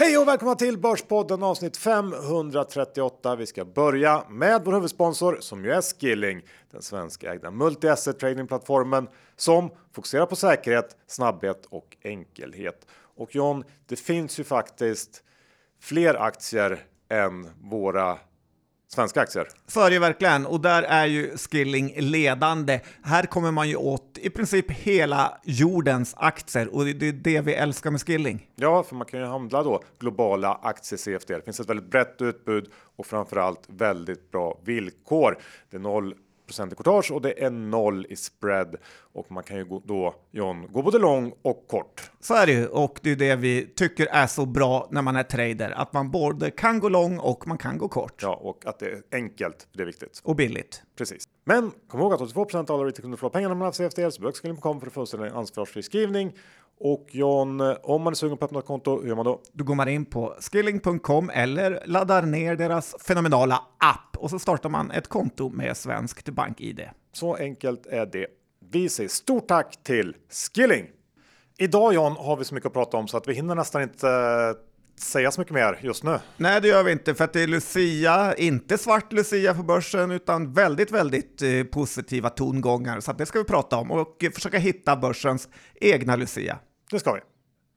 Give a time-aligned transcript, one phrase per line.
[0.00, 3.36] Hej och välkomna till Börspodden avsnitt 538.
[3.36, 9.70] Vi ska börja med vår huvudsponsor som ju är Skilling, den svenskägda multi-asset tradingplattformen som
[9.92, 12.86] fokuserar på säkerhet, snabbhet och enkelhet.
[13.16, 15.22] Och John, det finns ju faktiskt
[15.80, 18.18] fler aktier än våra
[18.88, 19.48] svenska aktier.
[19.74, 22.80] Det ju verkligen, och där är ju Skilling ledande.
[23.02, 27.54] Här kommer man ju åt i princip hela jordens aktier och det är det vi
[27.54, 28.48] älskar med Skilling.
[28.56, 31.34] Ja, för man kan ju handla då globala aktier CFD.
[31.34, 35.38] Det finns ett väldigt brett utbud och framförallt väldigt bra villkor.
[35.70, 36.14] Det är noll
[36.50, 38.76] i courtage och det är noll i spread
[39.12, 42.10] och man kan ju då John gå både lång och kort.
[42.20, 45.16] Så är det ju och det är det vi tycker är så bra när man
[45.16, 48.22] är trader, att man både kan gå lång och man kan gå kort.
[48.22, 49.68] Ja, och att det är enkelt.
[49.72, 50.82] Det är viktigt och billigt.
[50.98, 51.24] Precis.
[51.44, 54.22] Men kom ihåg att 82 av alla retailkunder förlorar pengarna när man har CFD, så
[54.22, 56.32] börsskilling.com för att få en ansvarsfri skrivning.
[56.80, 59.40] Och John, om man är sugen på att öppna ett konto, hur gör man då?
[59.52, 64.68] Då går man in på skilling.com eller laddar ner deras fenomenala app och så startar
[64.68, 66.88] man ett konto med svenskt bank-id.
[67.12, 68.26] Så enkelt är det.
[68.70, 70.16] Vi säger stort tack till
[70.54, 70.86] Skilling!
[71.58, 74.08] Idag John har vi så mycket att prata om så att vi hinner nästan inte
[74.08, 76.18] eh, säga så mycket mer just nu.
[76.36, 80.10] Nej, det gör vi inte för att det är Lucia, inte svart Lucia på börsen
[80.10, 83.00] utan väldigt, väldigt eh, positiva tongångar.
[83.00, 85.48] Så det ska vi prata om och försöka hitta börsens
[85.80, 86.58] egna Lucia.
[86.90, 87.20] Det ska vi.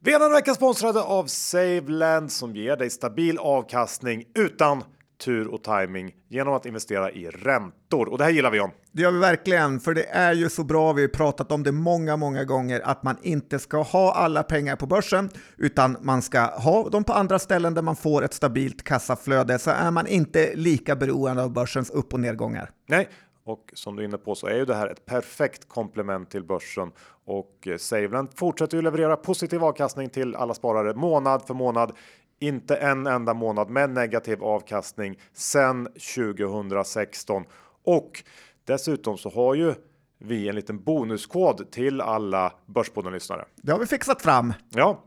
[0.04, 4.84] Vi är denna vecka sponsrade av SaveLend som ger dig stabil avkastning utan
[5.23, 8.09] tur och timing genom att investera i räntor.
[8.09, 8.72] Och det här gillar vi om.
[8.92, 11.72] Det gör vi verkligen, för det är ju så bra, vi har pratat om det
[11.72, 16.42] många, många gånger, att man inte ska ha alla pengar på börsen, utan man ska
[16.42, 20.56] ha dem på andra ställen där man får ett stabilt kassaflöde, så är man inte
[20.56, 22.70] lika beroende av börsens upp och nedgångar.
[22.88, 23.09] Nej,
[23.44, 26.44] och som du är inne på så är ju det här ett perfekt komplement till
[26.44, 26.92] börsen
[27.32, 31.92] och eh, SaveLend fortsätter ju leverera positiv avkastning till alla sparare månad för månad.
[32.40, 37.44] Inte en enda månad med negativ avkastning sedan 2016
[37.86, 38.24] och
[38.66, 39.74] dessutom så har ju
[40.18, 43.46] vi en liten bonuskod till alla Börspodden lyssnare.
[43.56, 44.53] Det har vi fixat fram.
[44.70, 45.03] Ja,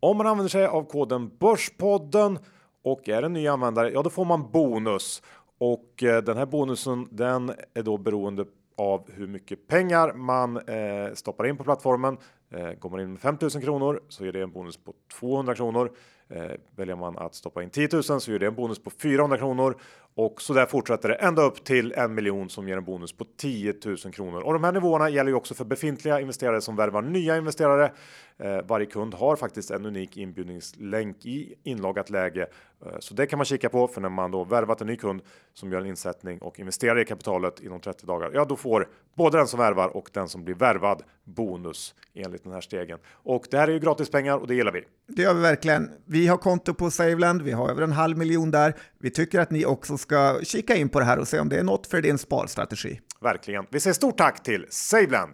[0.00, 2.38] om man använder sig av koden Börspodden
[2.84, 5.22] och är en ny användare, ja, då får man bonus
[5.58, 8.44] och eh, den här bonusen den är då beroende
[8.76, 12.18] av hur mycket pengar man eh, stoppar in på plattformen.
[12.50, 15.90] Eh, går man in med 5000 kronor så är det en bonus på 200 kronor.
[16.28, 19.38] Eh, väljer man att stoppa in 10 000 så ger det en bonus på 400
[19.38, 19.76] kronor
[20.16, 23.24] och så där fortsätter det ända upp till en miljon som ger en bonus på
[23.36, 24.40] 10 000 kronor.
[24.40, 27.92] Och de här nivåerna gäller ju också för befintliga investerare som värvar nya investerare.
[28.38, 32.46] Eh, varje kund har faktiskt en unik inbjudningslänk i inloggat läge,
[32.86, 33.88] eh, så det kan man kika på.
[33.88, 35.22] För när man då värvat en ny kund
[35.54, 39.38] som gör en insättning och investerar i kapitalet inom 30 dagar, ja, då får både
[39.38, 42.98] den som värvar och den som blir värvad bonus enligt den här stegen.
[43.12, 44.84] Och det här är ju gratis pengar och det gillar vi.
[45.06, 45.90] Det gör vi verkligen.
[46.04, 47.42] Vi har konto på Saveland.
[47.42, 48.74] Vi har över en halv miljon där.
[48.98, 51.58] Vi tycker att ni också ska kika in på det här och se om det
[51.58, 53.00] är något för din sparstrategi.
[53.20, 53.66] Verkligen.
[53.70, 55.32] Vi säger stort tack till Saveland.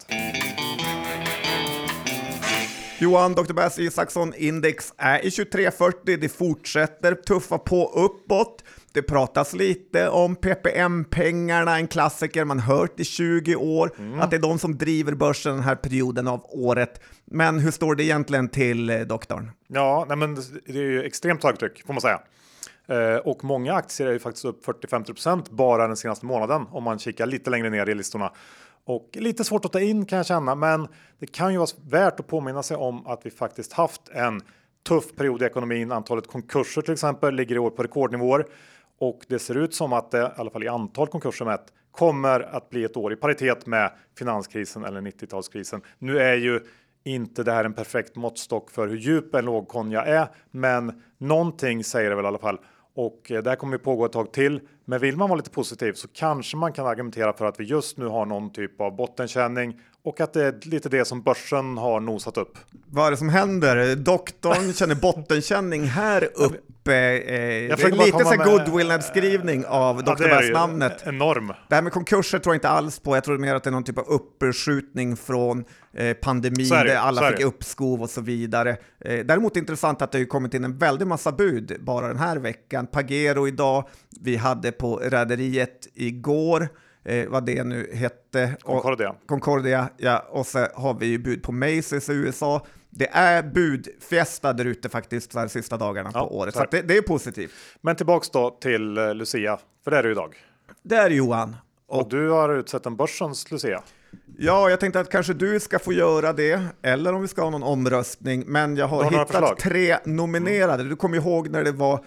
[2.98, 3.52] Johan, Dr.
[3.52, 6.16] Bass Isaksson Index är i 2340.
[6.20, 8.64] Det fortsätter tuffa på uppåt.
[8.92, 14.20] Det pratas lite om PPM-pengarna, en klassiker man hört i 20 år, mm.
[14.20, 17.00] att det är de som driver börsen den här perioden av året.
[17.24, 19.50] Men hur står det egentligen till, eh, doktorn?
[19.68, 20.34] Ja, nej men
[20.66, 22.20] det är ju extremt högtryck får man säga.
[22.90, 26.98] Eh, och många aktier är ju faktiskt upp 40-50% bara den senaste månaden om man
[26.98, 28.32] kikar lite längre ner i listorna.
[28.84, 32.20] Och lite svårt att ta in kan jag känna, men det kan ju vara värt
[32.20, 34.40] att påminna sig om att vi faktiskt haft en
[34.88, 35.92] tuff period i ekonomin.
[35.92, 38.46] Antalet konkurser till exempel ligger i år på rekordnivåer
[38.98, 42.40] och det ser ut som att det i alla fall i antal konkurser mätt kommer
[42.40, 45.80] att bli ett år i paritet med finanskrisen eller 90-talskrisen.
[45.98, 46.60] Nu är ju
[47.04, 52.10] inte det här en perfekt måttstock för hur djup en lågkonja är, men någonting säger
[52.10, 52.58] det väl i alla fall.
[52.94, 54.60] Och eh, det här kommer ju pågå ett tag till.
[54.84, 57.98] Men vill man vara lite positiv så kanske man kan argumentera för att vi just
[57.98, 62.00] nu har någon typ av bottenkänning och att det är lite det som börsen har
[62.00, 62.58] nosat upp.
[62.86, 63.96] Vad är det som händer?
[63.96, 66.94] Doktorn känner bottenkänning här uppe.
[66.94, 70.28] Eh, det är lite så goodwill-nedskrivning av ja, Dr.
[70.28, 71.02] Bass-namnet.
[71.06, 71.52] Enorm.
[71.68, 73.16] Det här med konkurser tror jag inte alls på.
[73.16, 75.64] Jag tror mer att det är någon typ av uppskjutning från
[75.94, 78.76] eh, pandemin där alla fick uppskov och så vidare.
[79.04, 82.36] Eh, däremot intressant att det har kommit in en väldig massa bud bara den här
[82.36, 82.86] veckan.
[82.86, 83.88] Pagero idag,
[84.20, 86.68] vi hade på Rederiet igår
[87.04, 88.56] eh, vad det nu hette.
[88.60, 89.10] Concordia.
[89.10, 90.26] Och, Concordia, ja.
[90.30, 92.66] Och så har vi ju bud på Macy's i USA.
[92.90, 96.96] Det är budfjästa där ute faktiskt de sista dagarna ja, på året, så det, det,
[96.96, 97.52] är positivt.
[97.80, 100.36] Men tillbaks då till eh, Lucia, för det är det idag.
[100.82, 101.56] Det är Johan.
[101.86, 103.82] Och, och du har utsett en börsens Lucia.
[104.38, 107.50] Ja, jag tänkte att kanske du ska få göra det, eller om vi ska ha
[107.50, 108.44] någon omröstning.
[108.46, 110.84] Men jag har, har hittat tre nominerade.
[110.84, 112.04] Du kommer ihåg när det var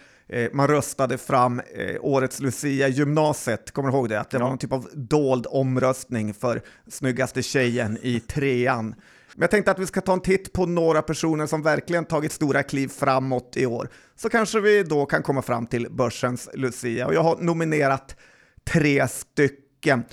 [0.54, 4.20] man röstade fram eh, årets Lucia i gymnasiet, kommer du ihåg det?
[4.20, 4.50] Att det var Ja.
[4.50, 8.96] någon typ av dold omröstning för snyggaste tjejen i trean.
[9.36, 12.32] Men jag tänkte att vi ska ta en titt på några personer som verkligen tagit
[12.32, 13.90] stora kliv framåt i år.
[14.16, 17.08] Så kanske vi då kan komma fram till börsens Lucia.
[17.08, 18.16] Och jag har nominerat
[18.64, 20.04] tre stycken.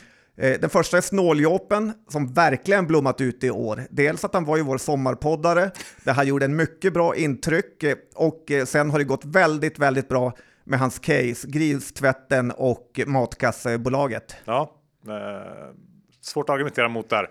[0.41, 3.83] Eh, Den första är Snåljåpen som verkligen blommat ut i år.
[3.91, 5.71] Dels att han var ju vår sommarpoddare,
[6.05, 9.79] där han gjorde en mycket bra intryck eh, och eh, sen har det gått väldigt,
[9.79, 10.33] väldigt bra
[10.65, 14.37] med hans case, Gristvätten och Matkassebolaget.
[14.45, 14.75] Ja,
[15.09, 15.75] eh,
[16.21, 17.27] svårt att argumentera mot där.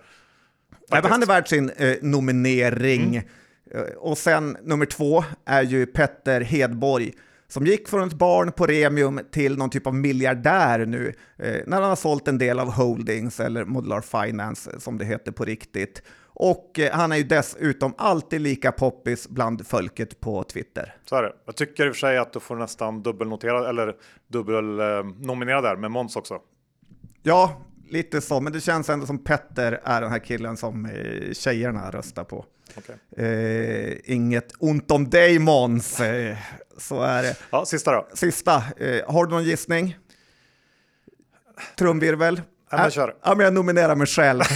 [0.92, 3.16] Nej, han är värd sin eh, nominering.
[3.16, 7.14] Eh, Och sen nummer två är ju Petter Hedborg
[7.50, 11.81] som gick från ett barn på Remium till någon typ av miljardär nu eh, när
[11.81, 16.04] han har sålt en del av Holdings eller Modular Finance som det heter på riktigt.
[16.42, 20.96] Och eh, han är ju dessutom alltid lika poppis bland folket på Twitter.
[21.06, 21.34] Så är det.
[21.46, 23.96] Jag tycker i och för sig att du får nästan dubbelnotera eller
[24.28, 26.40] dubbelnominera där med Måns också.
[27.24, 31.34] Ja, lite så, men det känns ändå som Petter är den här killen som eh,
[31.34, 32.46] tjejerna röstar på.
[33.18, 36.38] Eh, inget ont om dig Måns, eh,
[36.77, 37.36] så är det.
[37.50, 38.07] Ja, sista då.
[38.13, 39.98] Sista, eh, har du någon gissning?
[41.77, 42.42] Trumvirvel?
[42.71, 43.16] Ja, men kör.
[43.24, 44.44] Ja, men jag nominerar mig själv.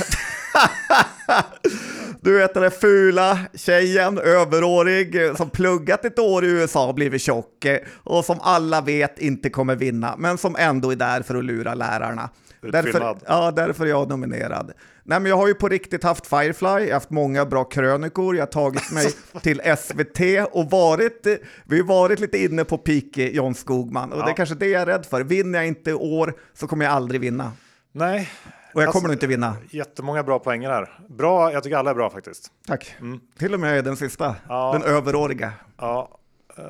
[2.23, 7.21] Du vet den där fula tjejen, överårig, som pluggat ett år i USA och blivit
[7.21, 11.35] tjock eh, och som alla vet inte kommer vinna, men som ändå är där för
[11.35, 12.29] att lura lärarna.
[12.71, 14.71] Därför, ja, därför är jag nominerad.
[15.03, 18.35] Nej, men jag har ju på riktigt haft Firefly, jag har haft många bra krönikor,
[18.35, 19.05] jag har tagit mig
[19.41, 20.19] till SVT
[20.51, 21.27] och varit,
[21.65, 24.33] vi har varit lite inne på peak eh, John Skogman och det är Ja.
[24.35, 25.23] kanske det jag är rädd för.
[25.23, 27.51] Vinner jag inte i år så kommer jag aldrig vinna.
[27.91, 28.29] Nej,
[28.73, 29.55] Och jag Alltså- kommer nog inte vinna.
[29.69, 30.99] jättemånga bra poänger här.
[31.09, 32.47] Bra, jag tycker alla är bra faktiskt.
[32.67, 32.95] Tack.
[33.39, 34.37] Till och med den sista, Mm.
[34.49, 34.71] Ja.
[34.73, 35.53] den överåriga.
[35.77, 36.19] Ja,
[36.57, 36.63] eh,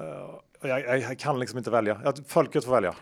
[0.69, 2.01] jag, jag, jag kan liksom inte välja.
[2.03, 2.93] Jag, folket får välja.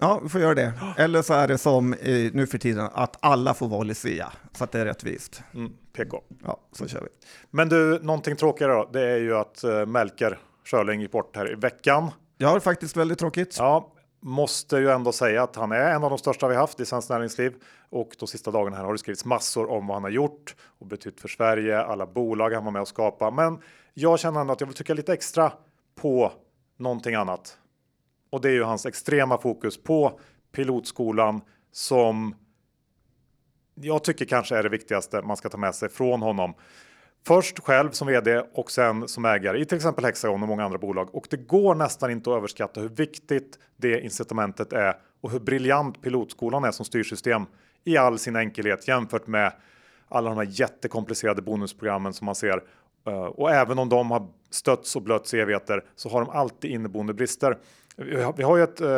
[0.00, 0.72] Ja, vi får göra det.
[0.96, 1.90] Eller så är det som
[2.32, 5.42] nu för tiden, att alla får vara Lucia, så att det är rättvist.
[5.54, 6.22] Mm, PK.
[6.44, 7.08] Ja, så kör vi.
[7.50, 11.52] Men du, någonting tråkigare då, det är ju att uh, Melker Schörling gick bort här
[11.52, 12.10] i veckan.
[12.38, 13.56] Jag har faktiskt väldigt tråkigt.
[13.58, 16.86] Ja, måste ju ändå säga att han är en av de största vi haft i
[16.86, 17.54] svenskt näringsliv
[17.90, 20.86] och de sista dagarna här har det skrivits massor om vad han har gjort och
[20.86, 23.30] betytt för Sverige, alla bolag han var med och skapa.
[23.30, 23.58] Men
[23.94, 25.52] jag känner ändå att jag vill trycka lite extra
[25.94, 26.32] på
[26.78, 27.58] någonting annat.
[28.34, 30.20] Och det är ju hans extrema fokus på
[30.52, 31.40] pilotskolan
[31.72, 32.34] som
[33.74, 36.54] jag tycker kanske är det viktigaste man ska ta med sig från honom.
[37.26, 40.78] Först själv som vd och sen som ägare i till exempel Hexagon och många andra
[40.78, 41.14] bolag.
[41.14, 46.02] Och det går nästan inte att överskatta hur viktigt det incitamentet är och hur briljant
[46.02, 47.46] pilotskolan är som styrsystem
[47.84, 49.52] i all sin enkelhet jämfört med
[50.08, 52.62] alla de här jättekomplicerade bonusprogrammen som man ser.
[53.06, 56.70] Eh, och även om de har stötts och blötts i evigheter så har de alltid
[56.70, 57.58] inneboende brister.
[57.96, 58.88] Vi har, vi har ju ett eh,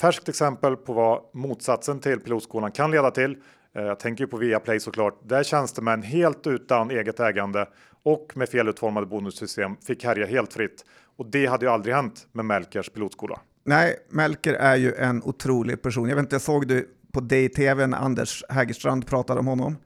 [0.00, 3.36] färskt exempel på vad motsatsen till pilotskolan kan leda till.
[3.76, 5.20] Eh, Jag tänker ju på Viaplay såklart.
[5.22, 7.66] Där tjänstemän helt utan eget ägande
[8.02, 10.84] och med felutformade bonussystem fick härja helt fritt.
[11.16, 13.40] Och det hade ju aldrig hänt med Melkers pilotskola.
[13.64, 16.08] Nej, Melker är ju en otrolig person.
[16.08, 19.76] Jag vet inte, såg du på DTV när Anders Hägerstrand pratade om honom?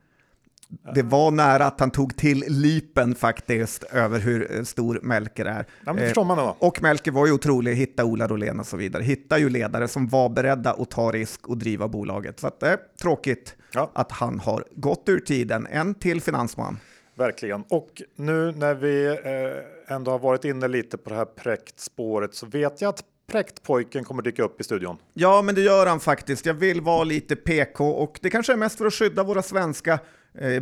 [0.94, 5.66] Det var nära att han tog till lipen faktiskt över hur eh, stor Melker är.
[5.86, 6.56] Ja, men Eh, förstår man då.
[6.58, 9.02] Och Melker var ju otrolig, hitta Ola Rolén och så vidare.
[9.02, 12.40] Hitta ju ledare som var beredda att ta risk och driva bolaget.
[12.40, 13.90] Så att det är tråkigt Ja.
[13.94, 15.66] att han har gått ur tiden.
[15.70, 16.78] En till finansman.
[17.18, 17.64] Verkligen.
[17.68, 22.46] Och nu när vi eh, ändå har varit inne lite på det här präktspåret så
[22.46, 24.96] vet jag att präktpojken kommer dyka upp i studion.
[25.14, 26.46] Ja, men det gör han faktiskt.
[26.46, 29.92] Jag vill vara lite PK och det kanske är mest för att skydda våra svenska
[29.92, 29.98] eh,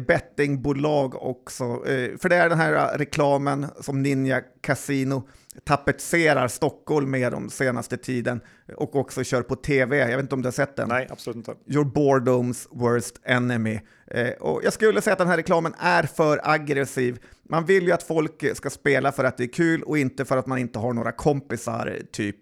[0.06, 1.64] bettingbolag också.
[1.64, 5.28] Eh, för det är den här eh, reklamen som Ninja Casino
[5.64, 8.40] tapetserar Stockholm med de senaste tiden
[8.76, 9.96] och också kör på tv.
[9.96, 10.88] Jag vet inte om du har sett den?
[10.88, 11.54] Nej, absolut inte.
[11.66, 13.80] Your boredom's worst enemy.
[14.06, 17.18] Eh, och jag skulle säga att den här reklamen är för aggressiv.
[17.50, 20.36] Man vill ju att folk ska spela för att det är kul och inte för
[20.36, 22.36] att man inte har några kompisar, typ.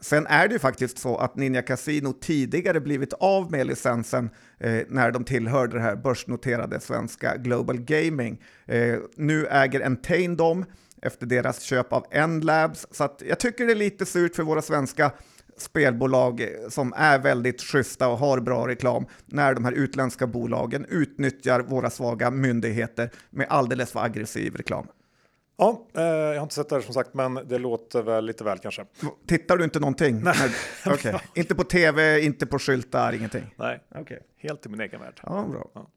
[0.00, 4.82] Sen är det ju faktiskt så att Ninja Casino tidigare blivit av med licensen eh,
[4.88, 8.42] när de tillhörde det här börsnoterade svenska Global Gaming.
[8.66, 10.64] Eh, nu äger Entain dem
[11.02, 12.86] efter deras köp av N-labs.
[12.90, 15.12] så att jag tycker det är lite surt för våra svenska
[15.62, 21.60] spelbolag som är väldigt schyssta och har bra reklam när de här utländska bolagen utnyttjar
[21.60, 24.86] våra svaga myndigheter med alldeles för aggressiv reklam.
[25.56, 28.44] Ja, eh, jag har inte sett det här som sagt, men det låter väl lite
[28.44, 28.84] väl kanske.
[29.26, 30.20] Tittar du inte någonting?
[30.22, 30.34] Nej.
[30.92, 31.14] Okay.
[31.34, 33.54] inte på tv, inte på skyltar, ingenting?
[33.56, 34.18] Nej, okay.
[34.36, 35.20] helt i min egen värld.
[35.22, 35.70] Ja, bra.
[35.74, 35.90] Ja.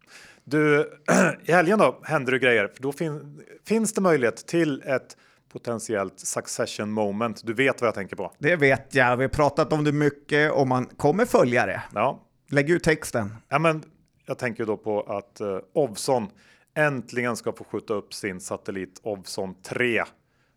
[0.43, 0.91] Du,
[1.45, 5.17] i helgen då händer det grejer, för då fin finns det möjlighet till ett
[5.55, 7.41] potentiellt succession moment.
[7.45, 8.31] Du vet vad jag tänker på.
[8.39, 9.17] Det vet jag.
[9.17, 11.81] Vi har pratat om det mycket och man kommer följa det.
[11.93, 12.23] Ja.
[12.49, 13.35] Lägg ut texten.
[13.49, 13.83] Ja, men
[14.25, 16.29] jag tänker då på att uh, Ovzon
[16.73, 20.03] äntligen ska få skjuta upp sin satellit Ovzon 3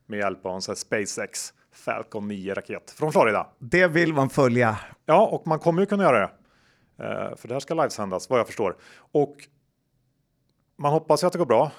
[0.07, 3.47] med hjälp av en sån SpaceX Falcon 9 raket från Florida.
[3.59, 4.79] Det vill man följa.
[5.07, 6.31] Ja, och man kommer ju kunna göra det.
[7.05, 8.77] Uh, för det här ska livesändas vad jag förstår.
[9.13, 9.37] Och
[10.79, 11.71] man hoppas ju att det går bra.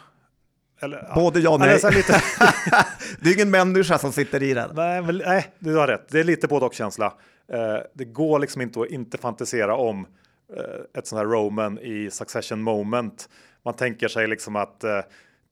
[0.82, 1.74] Eller, Både ja och nej.
[1.74, 2.14] Alltså, lite...
[3.20, 4.72] det är ingen människa som sitter i den.
[4.76, 6.10] Nej, men, nej, du har rätt.
[6.10, 7.06] Det är lite både och känsla.
[7.54, 10.06] Uh, det går liksom inte att inte fantisera om
[10.58, 10.64] uh,
[10.98, 13.30] ett sånt här Roman i Succession moment.
[13.66, 15.00] Man tänker sig liksom att uh,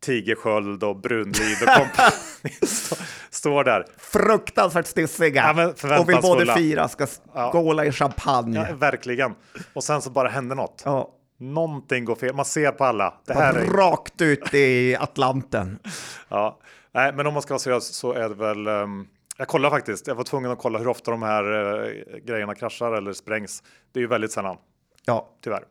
[0.06, 2.56] Tigersköld och Brunlid och kompani
[3.30, 3.86] står där.
[3.98, 7.08] Fruktansvärt stissiga ja, och vill både fira ska
[7.52, 7.90] skåla ja.
[7.90, 8.66] i champagne.
[8.70, 9.36] Ja, verkligen.
[9.74, 10.82] Och sen så bara händer något.
[10.86, 11.17] Ja.
[11.38, 12.36] Någonting går fel.
[12.36, 13.14] Man ser på alla.
[13.26, 13.66] Det här är...
[13.66, 15.80] Rakt ut i Atlanten.
[16.30, 16.60] ja,
[16.92, 18.68] nej, men om man ska vara seriös så är det väl.
[18.68, 19.08] Um...
[19.38, 20.08] Jag kollar faktiskt.
[20.08, 23.64] Jag var tvungen att kolla hur ofta de här uh, grejerna kraschar eller sprängs.
[23.92, 24.58] Det är ju väldigt sällan.
[25.06, 25.64] Ja, tyvärr.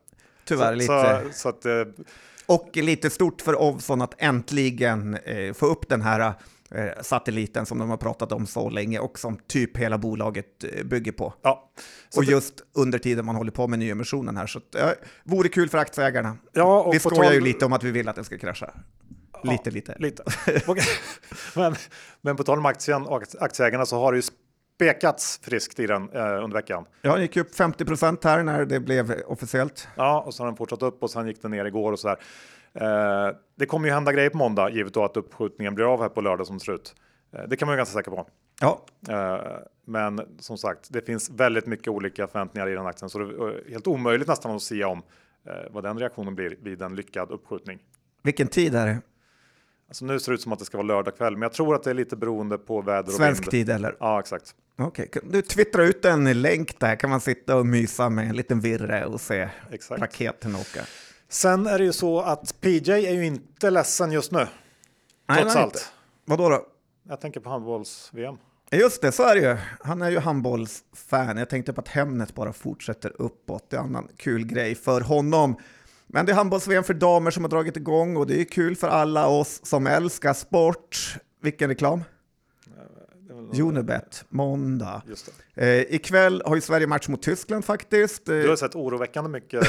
[0.44, 1.32] Tyvärr så, lite.
[1.32, 1.84] Så, så att, uh...
[2.46, 6.34] Och lite stort för Ovzon att äntligen uh, få upp den här
[7.00, 11.12] satelliten som de har pratat om så länge och som typ hela bolaget eh, bygger
[11.12, 11.34] på.
[11.42, 11.70] Ja.
[12.16, 14.46] och just under tiden man håller på med nyemissionen här.
[14.46, 14.90] Så det äh,
[15.24, 16.36] vore kul för aktieägarna.
[16.52, 17.34] Ja, och vi skojar tal...
[17.34, 18.70] ju lite om att vi vill att den ska krascha.
[19.32, 19.96] Ja, lite, lite.
[19.98, 20.24] lite.
[21.54, 21.74] men,
[22.20, 24.22] men på tal om aktien och aktieägarna så har det ju
[24.76, 26.84] spekats friskt i den eh, under veckan.
[27.02, 29.88] Ja, den gick upp 50 procent här när det blev officiellt.
[29.96, 32.08] Ja, och så har den fortsatt upp och sen gick den ner igår och så
[32.08, 32.16] där.
[32.80, 36.08] Eh, det kommer ju hända grejer på måndag givet då att uppskjutningen blir av här
[36.08, 36.94] på lördag som ser ut.
[37.32, 38.26] Eh, det kan man ju ganska säker på.
[38.60, 38.84] Ja.
[39.08, 43.24] Eh, men som sagt, det finns väldigt mycket olika förväntningar i den aktien så det
[43.24, 45.02] är helt omöjligt nästan att säga om
[45.70, 47.78] vad den reaktionen blir vid en lyckad uppskjutning.
[48.22, 49.00] Vilken tid är det?
[49.88, 51.74] Alltså nu ser det ut som att det ska vara lördag kväll, men jag tror
[51.74, 53.50] att det är lite beroende på väder och Svensk vind.
[53.50, 53.96] tid eller?
[54.00, 54.54] Ja, exakt.
[54.78, 55.22] Okej, okay.
[55.30, 59.06] du twittrar ut en länk där, kan man sitta och mysa med en liten virre
[59.06, 60.02] och se exakt.
[60.02, 60.80] raketen åka.
[61.28, 64.46] Sen är det ju så att PJ är ju inte ledsen just nu.
[65.28, 65.92] Nej, trots allt.
[66.24, 66.66] Vad då?
[67.08, 68.36] Jag tänker på handbolls-VM.
[68.70, 69.56] Just det, så är det ju.
[69.80, 71.36] Han är ju handbollsfan.
[71.36, 73.70] Jag tänkte på att Hemnet bara fortsätter uppåt.
[73.70, 75.56] Det är en annan kul grej för honom.
[76.06, 78.88] Men det är handbolls-VM för damer som har dragit igång och det är kul för
[78.88, 81.16] alla oss som älskar sport.
[81.42, 82.04] Vilken reklam?
[83.60, 85.02] Unibet, måndag.
[85.54, 88.26] Eh, ikväll har ju Sverige match mot Tyskland faktiskt.
[88.26, 89.60] Du har sett oroväckande mycket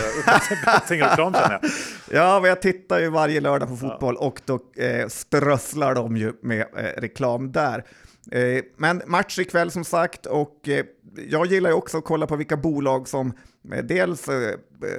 [0.66, 1.72] bettingreklam känner jag.
[2.12, 4.28] Ja, men jag tittar ju varje lördag på fotboll ja.
[4.28, 7.84] och då eh, strösslar de ju med eh, reklam där.
[8.32, 10.86] Eh, men match ikväll som sagt och eh,
[11.30, 13.34] jag gillar ju också att kolla på vilka bolag som
[13.72, 14.30] eh, dels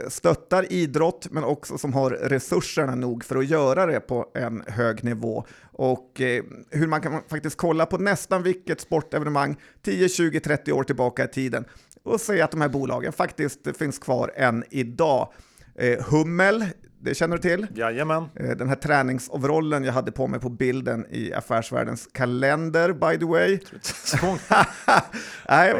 [0.08, 5.04] stöttar idrott men också som har resurserna nog för att göra det på en hög
[5.04, 5.44] nivå.
[5.72, 6.20] Och
[6.70, 11.28] hur man kan faktiskt kolla på nästan vilket sportevenemang 10, 20, 30 år tillbaka i
[11.28, 11.64] tiden
[12.02, 15.32] och se att de här bolagen faktiskt finns kvar än idag.
[16.08, 16.64] Hummel
[17.00, 17.66] det känner du till?
[17.74, 18.24] Jajamän.
[18.34, 23.24] Eh, den här träningsoverallen jag hade på mig på bilden i Affärsvärldens kalender, by the
[23.24, 23.58] way.
[25.48, 25.74] Nej,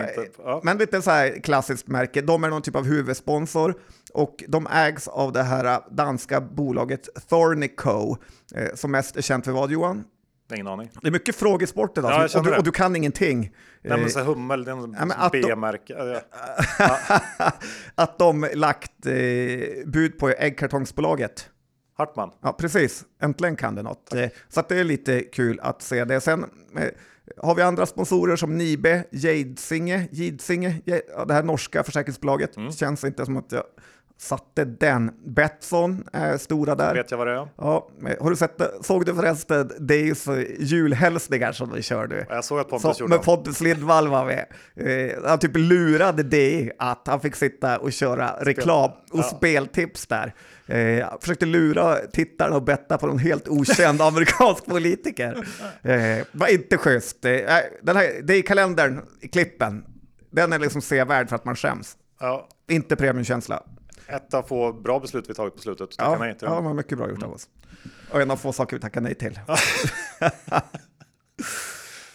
[0.62, 2.20] men lite så här klassiskt märke.
[2.20, 3.74] De är någon typ av huvudsponsor
[4.12, 8.16] och de ägs av det här danska bolaget Thornico,
[8.54, 10.04] eh, som mest är känt för vad Johan?
[10.54, 10.90] Ingen aning.
[11.02, 13.54] Det är mycket frågesport idag, ja, och, du, och, du, kan ingenting.
[13.82, 16.22] Nej, men så hummel, det är ja, B-märke.
[17.94, 19.12] att de lagt eh,
[19.86, 21.50] bud på äggkartongsbolaget.
[21.98, 22.30] Hartman.
[22.42, 23.04] Ja, precis.
[23.22, 24.14] Äntligen kan det något.
[24.14, 26.20] Eh, så det är lite kul att se det.
[26.20, 26.44] Sen
[26.76, 26.88] eh,
[27.36, 30.80] har vi andra sponsorer som Nibe, Jadsinge, Jidsinge,
[31.26, 32.56] det här norska försäkringsbolaget.
[32.56, 32.72] Mm.
[32.72, 33.64] Känns inte som att jag
[34.18, 35.10] satte den.
[35.24, 36.94] Betsson är stora där.
[36.94, 37.48] Vet jag vad det är.
[37.56, 37.88] Ja,
[38.20, 38.70] har du sett det?
[38.80, 40.26] Såg du förresten Days
[40.58, 42.26] julhälsningar som vi körde?
[42.28, 44.46] Jag såg att Pontus gjorde Med Pontus Lindvall var med.
[44.76, 49.22] Eh, han typ lurade det att han fick sitta och köra reklam och ja.
[49.22, 50.34] speltips där.
[50.66, 55.46] Eh, försökte lura tittarna och betta på någon helt okänd amerikansk politiker.
[55.82, 57.24] Eh, var inte schysst.
[57.24, 57.32] Eh,
[57.82, 59.84] den här, det är kalendern, i klippen.
[60.30, 61.96] Den är liksom sevärd för att man skäms.
[62.20, 62.48] Ja.
[62.68, 63.62] Inte premiumkänsla
[64.08, 65.94] ett av få bra beslut vi tagit på slutet.
[65.98, 67.48] Ja, nej till ja, mycket bra gjort av oss.
[68.10, 69.40] Och en av få saker vi tackar nej till.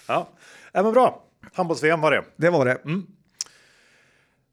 [0.08, 0.30] ja,
[0.74, 1.24] men bra.
[1.54, 2.24] Handbolls-VM var det.
[2.36, 2.78] Det var det.
[2.86, 3.06] Mm.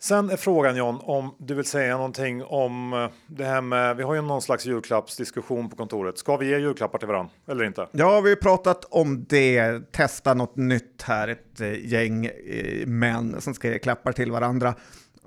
[0.02, 3.96] Sen är frågan John om du vill säga någonting om eh, det här med.
[3.96, 6.18] Vi har ju någon slags julklappsdiskussion på kontoret.
[6.18, 7.88] Ska vi ge julklappar till varandra eller inte?
[7.92, 9.80] Ja, vi har pratat om det.
[9.92, 11.28] Testa något nytt här.
[11.28, 14.74] Ett eh, gäng eh, män som ska ge klappar till varandra.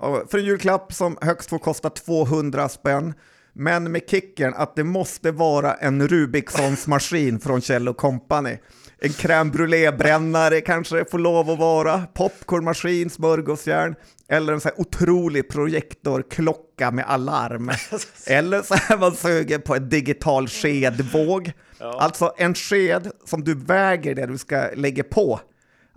[0.00, 3.14] För en julklapp som högst får kosta 200 spänn.
[3.52, 8.58] Men med kicken att det måste vara en Rubicssons maskin från Kjell Company.
[8.98, 13.94] En crème brûlée-brännare kanske får lov att vara, popcornmaskin, smörgåsjärn
[14.28, 17.70] eller en sån här otrolig projektorklocka med alarm.
[18.26, 21.52] eller så är man sugen på en digital skedvåg.
[21.78, 21.98] Ja.
[22.00, 25.40] Alltså en sked som du väger det du ska lägga på.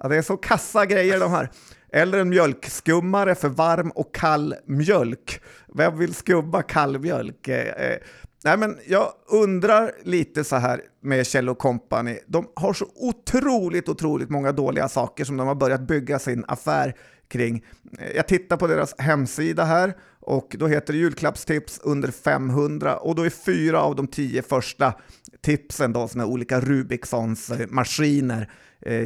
[0.01, 1.49] Ja, det är så kassa grejer de här.
[1.97, 5.41] Eller en mjölkskummare för varm och kall mjölk.
[5.75, 7.47] Vem vill skumma kall mjölk?
[7.47, 7.97] Eh, eh
[8.43, 12.19] nej, men jag undrar lite så här med Kjell Company.
[12.27, 16.95] De har så otroligt, otroligt många dåliga saker som de har börjat bygga sin affär
[17.27, 17.65] kring.
[17.99, 23.15] Eh, jag tittar på deras hemsida här och då heter det julklappstips under 500 och
[23.15, 24.93] då är fyra av de tio första
[25.41, 28.49] tipsen då såna olika Rubiksons maskiner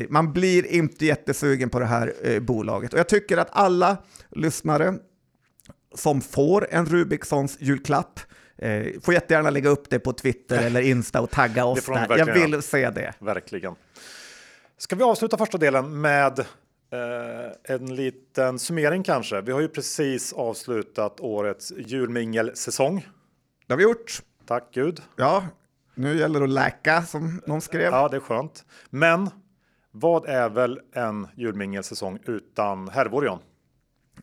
[0.09, 2.93] man blir inte jättesugen på det här eh, bolaget.
[2.93, 3.97] Och jag tycker att alla
[4.29, 4.93] lyssnare
[5.95, 8.19] som får en Rubicssons julklapp
[8.57, 12.17] eh, får jättegärna lägga upp det på Twitter eller Insta och tagga oss där.
[12.17, 13.13] Jag vill se det.
[13.19, 13.75] Verkligen.
[14.77, 19.41] Ska vi avsluta första delen med eh, en liten summering kanske?
[19.41, 23.07] Vi har ju precis avslutat årets julmingelsäsong.
[23.67, 24.21] Det har vi gjort.
[24.45, 25.01] Tack Gud.
[25.15, 25.43] Ja,
[25.95, 27.91] nu gäller det att läka som någon skrev.
[27.91, 28.65] Ja, det är skönt.
[28.89, 29.29] Men
[29.91, 33.39] vad är väl en julmingelsäsong utan John?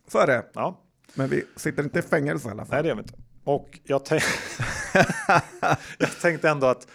[0.08, 0.44] Så är det.
[0.52, 0.80] Ja.
[1.14, 2.74] Men vi sitter inte i fängelse i alla fall.
[2.74, 3.14] Nej, det gör vi inte.
[3.44, 4.22] Och jag, tänk
[5.98, 6.88] jag tänkte ändå att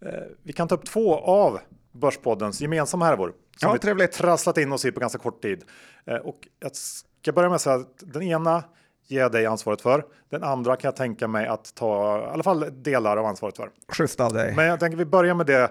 [0.00, 0.10] eh,
[0.42, 1.60] vi kan ta upp två av
[1.92, 3.28] Börspoddens gemensamma härvor.
[3.28, 4.12] Som ja, vi trevligt.
[4.12, 5.64] trasslat in oss i på ganska kort tid.
[6.04, 8.64] Eh, och jag ska börja med att säga att den ena
[9.06, 10.04] ger jag dig ansvaret för.
[10.28, 13.70] Den andra kan jag tänka mig att ta i alla fall delar av ansvaret för.
[13.88, 14.56] Schysst av dig.
[14.56, 15.70] Men jag tänker vi börjar med det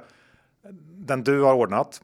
[0.94, 2.02] den du har ordnat.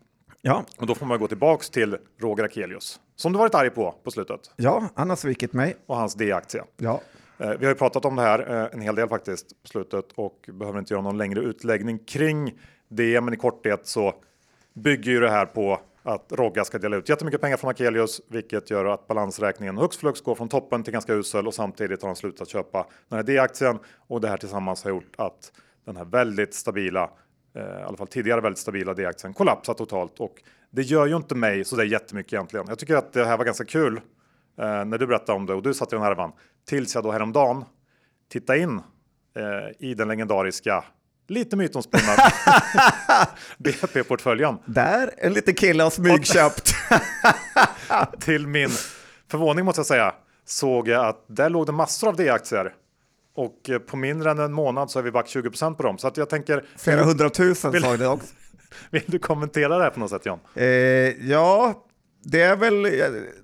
[0.47, 0.65] Ja.
[0.77, 4.11] Och då får man gå tillbaks till Roger Akelius som du varit arg på på
[4.11, 4.51] slutet.
[4.55, 5.75] Ja, han har svikit mig.
[5.85, 6.63] Och hans D-aktie.
[6.77, 7.01] Ja.
[7.37, 10.05] Eh, vi har ju pratat om det här eh, en hel del faktiskt på slutet
[10.15, 12.53] och behöver inte göra någon längre utläggning kring
[12.87, 13.21] det.
[13.21, 14.13] Men i korthet så
[14.73, 18.69] bygger ju det här på att Rogga ska dela ut jättemycket pengar från Akelius, vilket
[18.69, 22.15] gör att balansräkningen hux flux går från toppen till ganska usel och samtidigt har han
[22.15, 25.51] slutat köpa den här D-aktien och det här tillsammans har gjort att
[25.85, 27.09] den här väldigt stabila
[27.57, 30.41] Eh, i alla fall tidigare väldigt stabila D-aktien kollapsar totalt och
[30.71, 32.65] det gör ju inte mig så där jättemycket egentligen.
[32.69, 34.01] Jag tycker att det här var ganska kul
[34.59, 36.31] eh, när du berättade om det och du satt i den här härvan
[36.67, 37.65] tills jag då häromdagen
[38.31, 38.81] titta in
[39.35, 40.83] eh, i den legendariska
[41.27, 42.15] lite mytomspunna
[43.57, 44.57] BP-portföljen.
[44.65, 46.73] Där en liten kille har smygköpt.
[48.19, 48.69] till min
[49.31, 50.13] förvåning måste jag säga
[50.45, 52.73] såg jag att där låg det massor av D-aktier
[53.37, 55.97] och eh, på mindre än en månad så är vi back 20% på dem.
[55.97, 56.65] Så att jag tänker...
[56.77, 58.33] Flera hundratusen vill, sa det också.
[58.91, 60.39] Vill du kommentera det här på något sätt John?
[60.55, 60.65] Eh,
[61.29, 61.85] ja,
[62.23, 62.91] det är väl eh,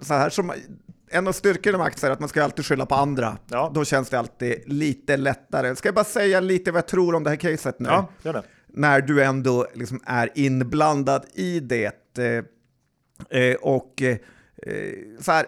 [0.02, 0.54] så här som
[1.10, 3.38] en av styrkorna med aktier är att man ska alltid skylla på andra.
[3.48, 3.72] Ja.
[3.74, 5.76] Då känns det alltid lite lättare.
[5.76, 7.90] Ska jag bara säga lite vad jag tror om det här caset nu?
[7.90, 8.44] Ja, gör det.
[8.68, 12.18] När du ändå liksom är inblandad i det.
[13.30, 14.18] Eh, och eh,
[15.20, 15.46] så här,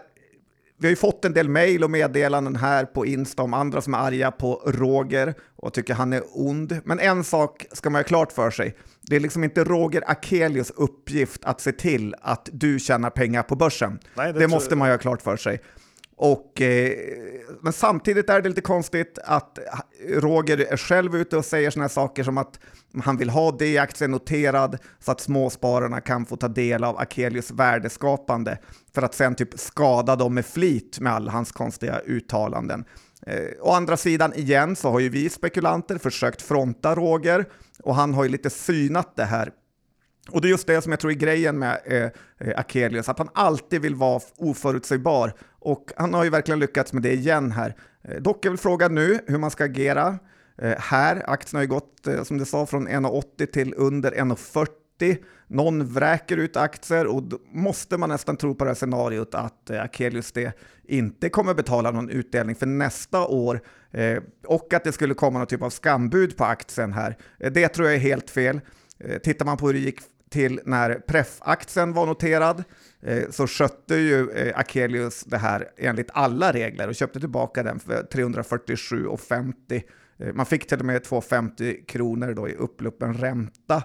[0.77, 3.93] vi har ju fått en del mejl och meddelanden här på Insta om andra som
[3.93, 6.79] är arga på Roger och tycker han är ond.
[6.83, 8.75] Men en sak ska man ha klart för sig.
[9.01, 13.55] Det är liksom inte Roger Akelius uppgift att se till att du tjänar pengar på
[13.55, 13.99] börsen.
[14.15, 15.61] Nej, det, det måste man ju ha klart för sig.
[16.17, 16.97] Och, eh,
[17.61, 19.59] men samtidigt är det lite konstigt att
[20.09, 22.59] Roger är själv ute och säger sådana saker som att
[23.03, 28.57] han vill ha D-aktien noterad så att småspararna kan få ta del av Akelius värdeskapande
[28.93, 32.85] för att sen typ skada dem med flit med alla hans konstiga uttalanden.
[33.27, 37.45] Eh, å andra sidan igen så har ju vi spekulanter försökt fronta Roger
[37.83, 39.51] och han har ju lite synat det här
[40.31, 42.03] och det är just det som jag tror är grejen med eh,
[42.39, 45.33] eh Akelius, att han alltid vill vara oförutsägbar.
[45.65, 47.75] Och han har ju verkligen lyckats med det igen här.
[48.03, 50.19] Eh, dock är väl frågan nu hur man ska agera.
[50.57, 55.17] Eh, här, aktien har ju gått, eh, som du sa, från 1,80 till under 1,40.
[55.47, 59.69] Någon vräker ut aktier och då måste man nästan tro på det här scenariot att
[59.69, 63.61] Akelius det inte kommer betala någon utdelning för nästa år
[64.47, 67.17] och att det skulle komma någon typ av skambud på aktien här.
[67.37, 68.61] Det tror jag är helt fel.
[69.23, 69.99] Tittar man på hur det gick
[70.35, 72.63] till när preffaktien var noterad
[73.01, 77.79] eh, så skötte ju eh, Akelius det här enligt alla regler och köpte tillbaka den
[77.79, 79.81] för 347,50.
[80.17, 83.83] Eh, man fick till och med 250 kronor då i uppluppen ränta.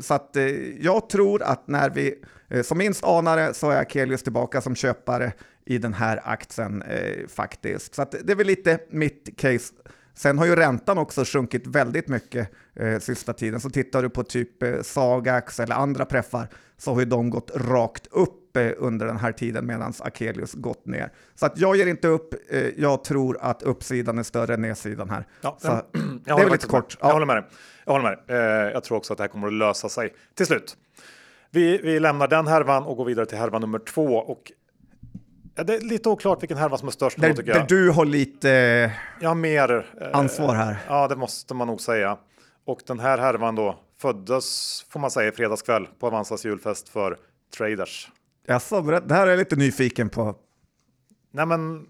[0.00, 0.36] Så att
[0.80, 2.14] jag tror att när vi
[2.62, 5.32] som minst anar det så är Akelius tillbaka som köpare
[5.66, 6.82] i den här aktien
[7.28, 7.94] faktiskt.
[7.94, 9.74] Så att det är väl lite mitt case.
[10.14, 13.60] Sen har ju räntan också sjunkit väldigt mycket eh, sista tiden.
[13.60, 17.50] Så tittar du på typ eh, Sagax eller andra preffar så har ju de gått
[17.54, 21.12] rakt upp eh, under den här tiden medan Akelius gått ner.
[21.34, 22.34] Så att jag ger inte upp.
[22.50, 25.26] Eh, jag tror att uppsidan är större än nedsidan här.
[25.40, 25.82] Ja, så, jag
[26.24, 26.96] det är väl lite kort.
[27.00, 27.12] Jag Ja.
[27.12, 27.44] håller med dig.
[27.84, 28.36] Jag håller med dig.
[28.36, 30.76] Eh, jag tror också att det här kommer att lösa sig till slut.
[31.50, 34.16] Vi, vi lämnar den härvan och går vidare till härvan nummer två.
[34.16, 34.52] Och
[35.54, 37.20] ja, det är lite oklart vilken härva som är störst.
[37.20, 37.68] Där, Där, tycker där jag.
[37.68, 38.48] du har lite
[39.20, 40.76] jag har mer eh, ansvar här.
[40.88, 42.18] Ja, det måste man nog säga.
[42.66, 47.18] Och den här härvan då föddes, får man säga, i fredagskväll på Avanzas julfest för
[47.56, 48.10] traders.
[48.46, 50.34] Jaså, det här är jag lite nyfiken på.
[51.32, 51.86] Nej, men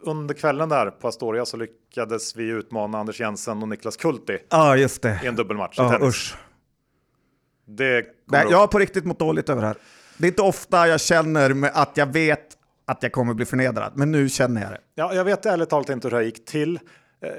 [0.00, 4.58] under kvällen där på Astoria så lyckades vi utmana Anders Jensen och Niklas Kulti Ja,
[4.58, 5.20] ah, just det.
[5.24, 6.08] i en dubbelmatch i Ja, tennis.
[6.08, 6.36] usch.
[7.66, 8.50] Det Nej, upp.
[8.50, 9.76] jag har på riktigt mått dåligt över det här.
[10.18, 12.57] Det är inte ofta jag känner att jag vet
[12.88, 14.80] att jag kommer bli förnedrad, men nu känner jag det.
[14.94, 16.76] Ja, jag vet ärligt talat inte hur det gick till.
[17.22, 17.30] Eh,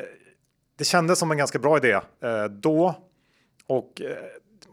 [0.77, 1.91] Det kändes som en ganska bra idé
[2.23, 2.95] eh, då
[3.67, 4.17] och eh,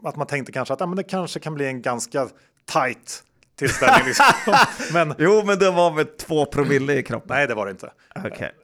[0.03, 2.27] att man tänkte kanske att ja, men det kanske kan bli en ganska
[2.73, 3.23] tight
[3.55, 4.05] tillställning.
[4.07, 4.25] Liksom.
[4.93, 7.27] men Jo, men det var med två promille i kroppen.
[7.29, 7.91] nej, det var det inte.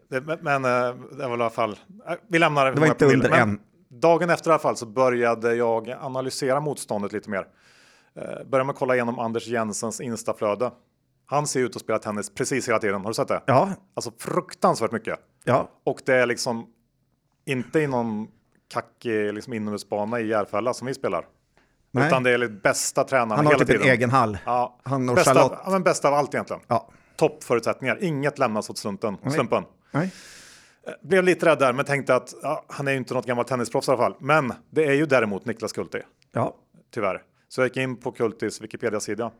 [0.10, 1.80] Det, men det var i alla fall.
[2.28, 3.60] Vi lämnar Det var inte under en.
[3.90, 7.48] Dagen efter i alla fall så började jag analysera motståndet lite mer.
[8.46, 10.72] Började med att kolla igenom Anders Jensens instaflöde.
[11.26, 13.02] Han ser ut att spela tennis precis hela tiden.
[13.02, 13.42] Har du sett det?
[13.46, 15.20] Ja, Alltså fruktansvärt mycket.
[15.44, 15.70] ja.
[15.84, 16.68] Och det är liksom
[17.46, 18.28] inte i någon
[18.74, 21.26] kackig liksom inomhusbana i Järfälla som vi spelar.
[21.92, 22.08] Nej.
[22.08, 23.94] Utan det är liksom bästa tränarna Han har hela typ en tiden.
[23.96, 24.38] egen hall.
[24.46, 25.60] Ja, Han och bästa, Charlotte.
[25.66, 26.62] ja, men bästa av allt egentligen.
[26.68, 26.90] Ja.
[27.16, 27.98] Toppförutsättningar.
[28.04, 29.18] Inget lämnas åt slumpen.
[29.32, 29.64] slumpen.
[29.92, 30.14] Nej.
[31.02, 33.88] Blev lite rädd där men tänkte att ja, han är ju inte något gammalt tennisproffs
[33.88, 34.16] i alla fall.
[34.20, 36.00] Men det är ju däremot Niklas Kulti.
[36.32, 36.56] Ja.
[36.94, 37.22] Tyvärr.
[37.54, 39.32] Så jag gick in på Kultis Wikipedia-sida.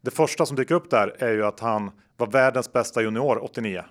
[0.00, 3.84] Det första som dyker upp där är ju att han var världens bästa junior 89.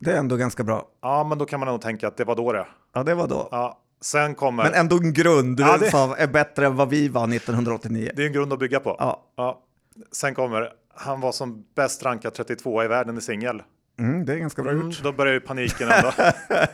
[0.00, 0.88] Det är ändå ganska bra.
[1.02, 2.66] Ja, men då kan man nog tänka att det var då det.
[2.94, 3.48] Ja, det var då.
[3.50, 4.64] Ja, sen kommer...
[4.64, 8.10] Men ändå en grund Ja, det- som är bättre än vad vi var 1989.
[8.16, 8.96] Det är en grund att bygga på.
[8.98, 9.22] Ja.
[9.36, 9.62] Ja.
[10.12, 13.62] Sen kommer, han var som bäst rankad 32 i världen i singel.
[13.98, 15.02] Mm, det är ganska bra Mm, gjort.
[15.02, 16.12] då börjar ju paniken ändå.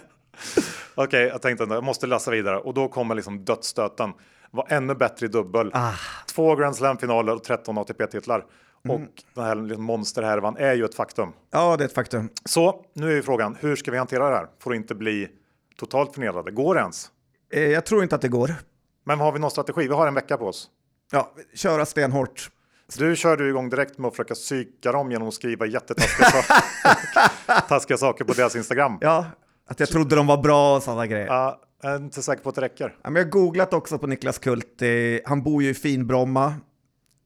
[0.94, 4.12] Okej, jag tänkte ändå, jag måste läsa vidare och då kommer liksom dödsstöten.
[4.54, 5.70] Var ännu bättre i dubbel.
[5.74, 5.92] Ah.
[6.34, 8.44] Två Grand Slam-finaler och 13 ATP-titlar.
[8.84, 8.96] Mm.
[8.96, 11.32] Och den här liksom monsterhärvan är ju ett faktum.
[11.50, 12.28] Ja, det är ett faktum.
[12.44, 14.46] Så nu är ju frågan, hur ska vi hantera det här?
[14.60, 15.28] Får det inte bli
[15.78, 16.50] totalt förnedrade?
[16.50, 17.06] Går det ens?
[17.52, 18.54] Eh, Jag tror inte att det går.
[19.04, 19.88] Men har vi någon strategi?
[19.88, 20.68] Vi har en vecka på oss.
[21.12, 22.50] Ja, köra stenhårt.
[22.98, 26.62] Du körde igång direkt med att försöka psyka dem genom att skriva jättetaskiga saker,
[27.68, 28.98] taskiga saker på deras Instagram.
[29.00, 29.26] Ja,
[29.68, 31.26] att jag trodde de var bra och sådana grejer.
[31.26, 32.96] Ja, jag är inte säker på att det räcker.
[33.02, 35.20] Jag har googlat också på Niklas Kulti.
[35.24, 36.54] Han bor ju i Finbromma.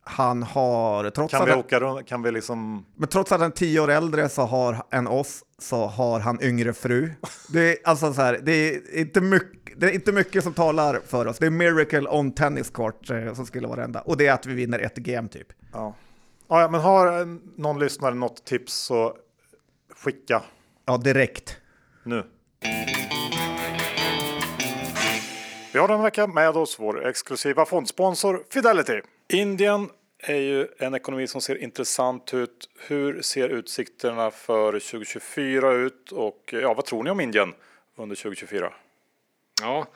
[0.05, 2.07] Han har, trots Kan att, vi han, åka runt?
[2.09, 2.87] Kan vi liksom?
[2.97, 6.43] men trots att han är tio år äldre så har, än oss så har han
[6.43, 7.11] yngre fru.
[7.53, 11.01] Det är, alltså så här, det, är inte mycket, det är inte mycket som talar
[11.07, 11.39] för oss.
[11.39, 14.01] Det är miracle on tennis court eh, som skulle vara det enda.
[14.01, 15.49] Och det är att vi vinner ett game typ.
[15.73, 15.95] Ja.
[16.49, 19.17] Ja, men har eh, någon lyssnare något tips så
[19.97, 20.43] skicka
[20.87, 21.57] Ja, direkt.
[22.05, 22.25] nu.
[25.73, 29.01] Vi har den vecka med oss vår exklusiva fondsponsor Fidelity.
[29.29, 32.71] Indien är ju en ekonomi som ser intressant ut.
[32.79, 37.55] Hur ser utsikterna för 2024 ut och ja, vad tror ni om Indien
[37.97, 38.73] under 2024?
[39.61, 39.87] Ja,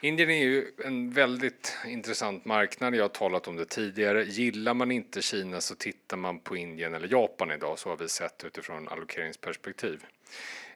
[0.00, 2.94] Indien är ju en väldigt intressant marknad.
[2.94, 4.24] Jag har talat om det tidigare.
[4.24, 7.78] Gillar man inte Kina så tittar man på Indien eller Japan idag.
[7.78, 10.04] Så har vi sett utifrån allokeringsperspektiv.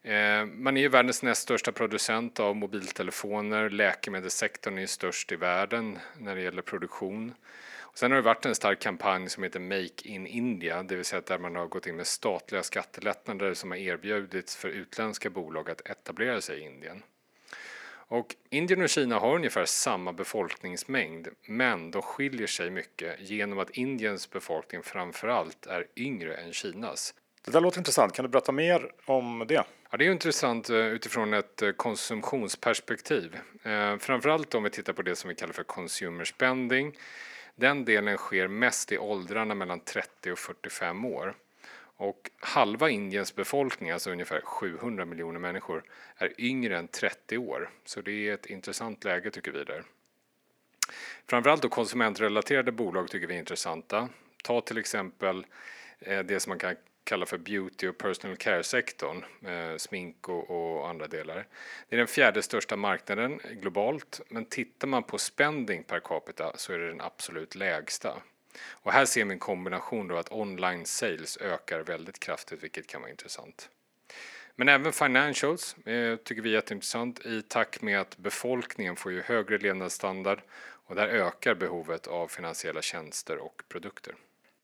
[0.06, 3.70] Eh, man är ju världens näst största producent av mobiltelefoner.
[3.70, 7.34] Läkemedelssektorn är störst i världen när det gäller produktion.
[7.78, 11.04] Och sen har det varit en stark kampanj som heter Make in India, det vill
[11.04, 15.70] säga där man har gått in med statliga skattelättnader som har erbjudits för utländska bolag
[15.70, 17.02] att etablera sig i Indien.
[18.08, 23.70] Och Indien och Kina har ungefär samma befolkningsmängd, men de skiljer sig mycket genom att
[23.70, 27.14] Indiens befolkning framförallt är yngre än Kinas.
[27.44, 28.12] Det där låter intressant.
[28.14, 29.64] Kan du berätta mer om det?
[29.96, 33.38] Ja, det är ju intressant eh, utifrån ett eh, konsumtionsperspektiv.
[33.62, 36.98] Eh, framförallt om vi tittar på det som vi kallar för consumer spending.
[37.54, 41.34] Den delen sker mest i åldrarna mellan 30 och 45 år.
[41.96, 45.84] Och halva Indiens befolkning, alltså ungefär 700 miljoner människor,
[46.16, 47.70] är yngre än 30 år.
[47.84, 49.82] Så det är ett intressant läge tycker vi där.
[51.26, 54.08] Framförallt då konsumentrelaterade bolag tycker vi är intressanta.
[54.44, 55.46] Ta till exempel
[56.24, 61.06] det som man kan kallar för beauty och personal care-sektorn, eh, smink och, och andra
[61.06, 61.46] delar.
[61.88, 66.72] Det är den fjärde största marknaden globalt, men tittar man på spending per capita så
[66.72, 68.22] är det den absolut lägsta.
[68.68, 73.00] Och här ser vi en kombination då att online sales ökar väldigt kraftigt, vilket kan
[73.00, 73.70] vara intressant.
[74.54, 79.22] Men även financials eh, tycker vi är jätteintressant i takt med att befolkningen får ju
[79.22, 84.14] högre levnadsstandard och där ökar behovet av finansiella tjänster och produkter.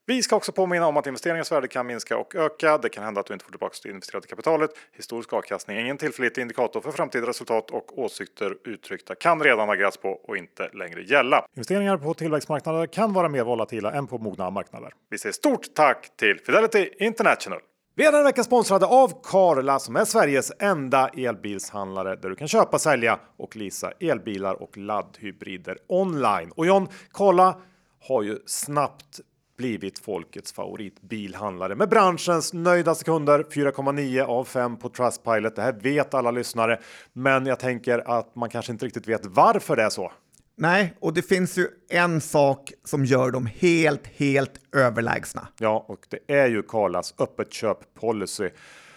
[0.06, 2.78] Vi ska också påminna om att investeringens värde kan minska och öka.
[2.78, 4.70] Det kan hända att du inte får tillbaka det investerade kapitalet.
[4.92, 9.90] Historisk avkastning är ingen tillförlitlig indikator för framtida resultat och åsikter uttryckta kan redan ha
[10.02, 11.46] på och inte längre gälla.
[11.56, 14.92] Investeringar på tillväxtmarknader kan vara mer volatila än på mogna marknader.
[15.10, 17.60] Vi säger stort tack till Fidelity International.
[17.94, 22.48] Vi är den veckan sponsrade av Karla som är Sveriges enda elbilshandlare där du kan
[22.48, 26.52] köpa, sälja och leasa elbilar och laddhybrider online.
[26.56, 27.60] Och John, Karla
[28.00, 29.20] har ju snabbt
[29.56, 35.56] blivit folkets favoritbilhandlare med branschens nöjdaste kunder 4,9 av 5 på Trustpilot.
[35.56, 36.80] Det här vet alla lyssnare,
[37.12, 40.12] men jag tänker att man kanske inte riktigt vet varför det är så.
[40.56, 45.48] Nej, och det finns ju en sak som gör dem helt, helt överlägsna.
[45.58, 48.50] Ja, och det är ju Karlas öppet köp policy.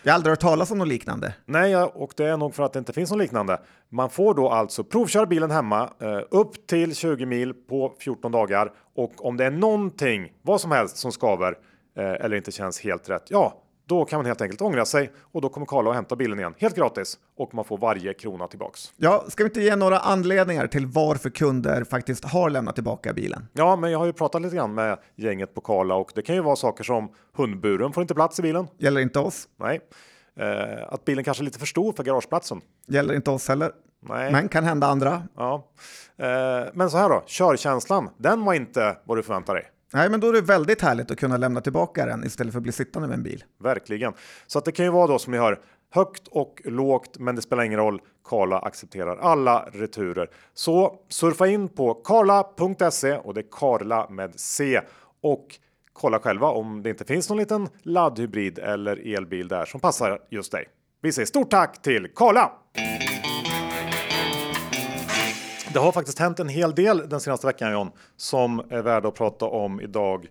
[0.05, 1.33] Jag har aldrig hört talas om något liknande.
[1.45, 3.61] Nej, och det är nog för att det inte finns något liknande.
[3.89, 8.73] Man får då alltså provköra bilen hemma eh, upp till 20 mil på 14 dagar
[8.95, 11.57] och om det är någonting, vad som helst som skaver
[11.97, 15.41] eh, eller inte känns helt rätt, ja, då kan man helt enkelt ångra sig och
[15.41, 18.93] då kommer Karla och hämta bilen igen helt gratis och man får varje krona tillbaks.
[18.97, 23.47] Ja, ska vi inte ge några anledningar till varför kunder faktiskt har lämnat tillbaka bilen?
[23.53, 26.35] Ja, men jag har ju pratat lite grann med gänget på Karla och det kan
[26.35, 28.67] ju vara saker som hundburen får inte plats i bilen.
[28.77, 29.47] Gäller inte oss.
[29.59, 29.81] Nej,
[30.39, 32.61] eh, att bilen kanske är lite för stor för garageplatsen.
[32.87, 33.71] Gäller inte oss heller.
[34.07, 34.31] Nej.
[34.31, 35.23] Men kan hända andra.
[35.35, 35.67] Ja,
[36.17, 39.65] eh, men så här då, körkänslan, den var inte vad du förväntar dig.
[39.95, 42.63] Nej, men då är det väldigt härligt att kunna lämna tillbaka den istället för att
[42.63, 43.43] bli sittande med en bil.
[43.59, 44.13] Verkligen.
[44.47, 45.59] Så att det kan ju vara då som vi hör
[45.91, 48.01] högt och lågt, men det spelar ingen roll.
[48.29, 50.29] Karla accepterar alla returer.
[50.53, 54.81] Så surfa in på karla.se och det är Karla med C
[55.21, 55.47] och
[55.93, 60.51] kolla själva om det inte finns någon liten laddhybrid eller elbil där som passar just
[60.51, 60.65] dig.
[61.01, 62.51] Vi säger stort tack till Karla!
[65.75, 69.15] Det har faktiskt hänt en hel del den senaste veckan John som är värda att
[69.15, 70.27] prata om idag.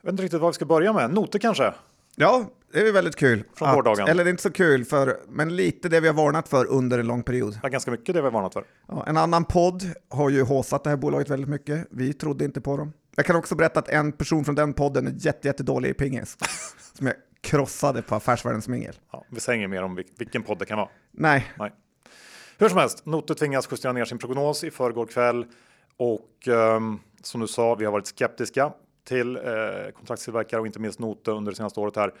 [0.00, 1.14] Jag vet inte riktigt vad vi ska börja med.
[1.14, 1.74] Noter kanske?
[2.16, 3.44] Ja, det är väldigt kul.
[3.54, 4.08] Från att, gårdagen.
[4.08, 6.98] Eller det är inte så kul, för, men lite det vi har varnat för under
[6.98, 7.58] en lång period.
[7.62, 8.64] Ja, ganska mycket det vi har varnat för.
[8.88, 11.86] Ja, en annan podd har ju håsat det här bolaget väldigt mycket.
[11.90, 12.92] Vi trodde inte på dem.
[13.16, 16.36] Jag kan också berätta att en person från den podden är jätte, jättedålig i pingis.
[16.94, 18.94] som jag krossade på Affärsvärldens mingel.
[19.12, 20.88] Ja, vi säger inget mer om vil- vilken podd det kan vara.
[21.12, 21.72] Nej, Nej.
[22.58, 25.46] Hur som helst, Note tvingas justera ner sin prognos i förrgår kväll
[25.96, 26.80] och eh,
[27.22, 28.72] som du sa, vi har varit skeptiska
[29.08, 29.42] till eh,
[29.96, 32.14] kontraktstillverkare och inte minst Note under det senaste året här.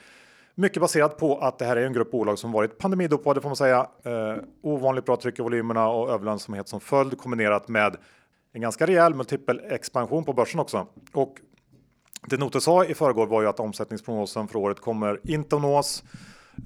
[0.54, 3.56] Mycket baserat på att det här är en grupp bolag som varit pandemidopade får man
[3.56, 3.86] säga.
[4.02, 7.96] Eh, ovanligt bra tryck i volymerna och överlönsamhet som följd kombinerat med
[8.52, 10.86] en ganska rejäl multipel expansion på börsen också.
[11.12, 11.34] Och
[12.26, 16.04] det Note sa i förrgår var ju att omsättningsprognosen för året kommer inte att nås.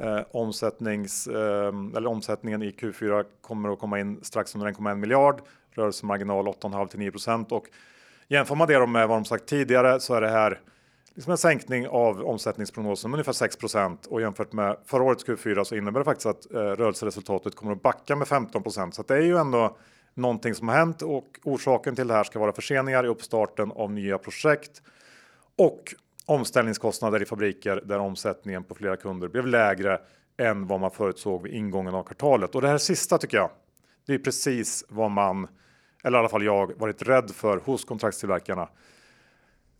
[0.01, 5.41] Eh, omsättnings, eh, eller omsättningen i Q4 kommer att komma in strax under 1,1 miljard.
[5.71, 7.67] Rörelsemarginal 8,5 till 9 procent och
[8.29, 10.61] jämför man det med vad de sagt tidigare så är det här
[11.15, 15.65] liksom en sänkning av omsättningsprognosen med ungefär 6 procent och jämfört med förra årets Q4
[15.65, 18.95] så innebär det faktiskt att eh, rörelseresultatet kommer att backa med 15 procent.
[18.95, 19.77] Så att det är ju ändå
[20.15, 23.93] någonting som har hänt och orsaken till det här ska vara förseningar i uppstarten av
[23.93, 24.83] nya projekt
[25.57, 25.95] och
[26.29, 30.01] omställningskostnader i fabriker där omsättningen på flera kunder blev lägre
[30.39, 32.55] än vad man förutsåg vid ingången av kvartalet.
[32.55, 33.51] Och det här sista tycker jag,
[34.07, 35.49] det är precis vad man,
[36.05, 38.69] eller i alla fall jag, varit rädd för hos kontraktstillverkarna.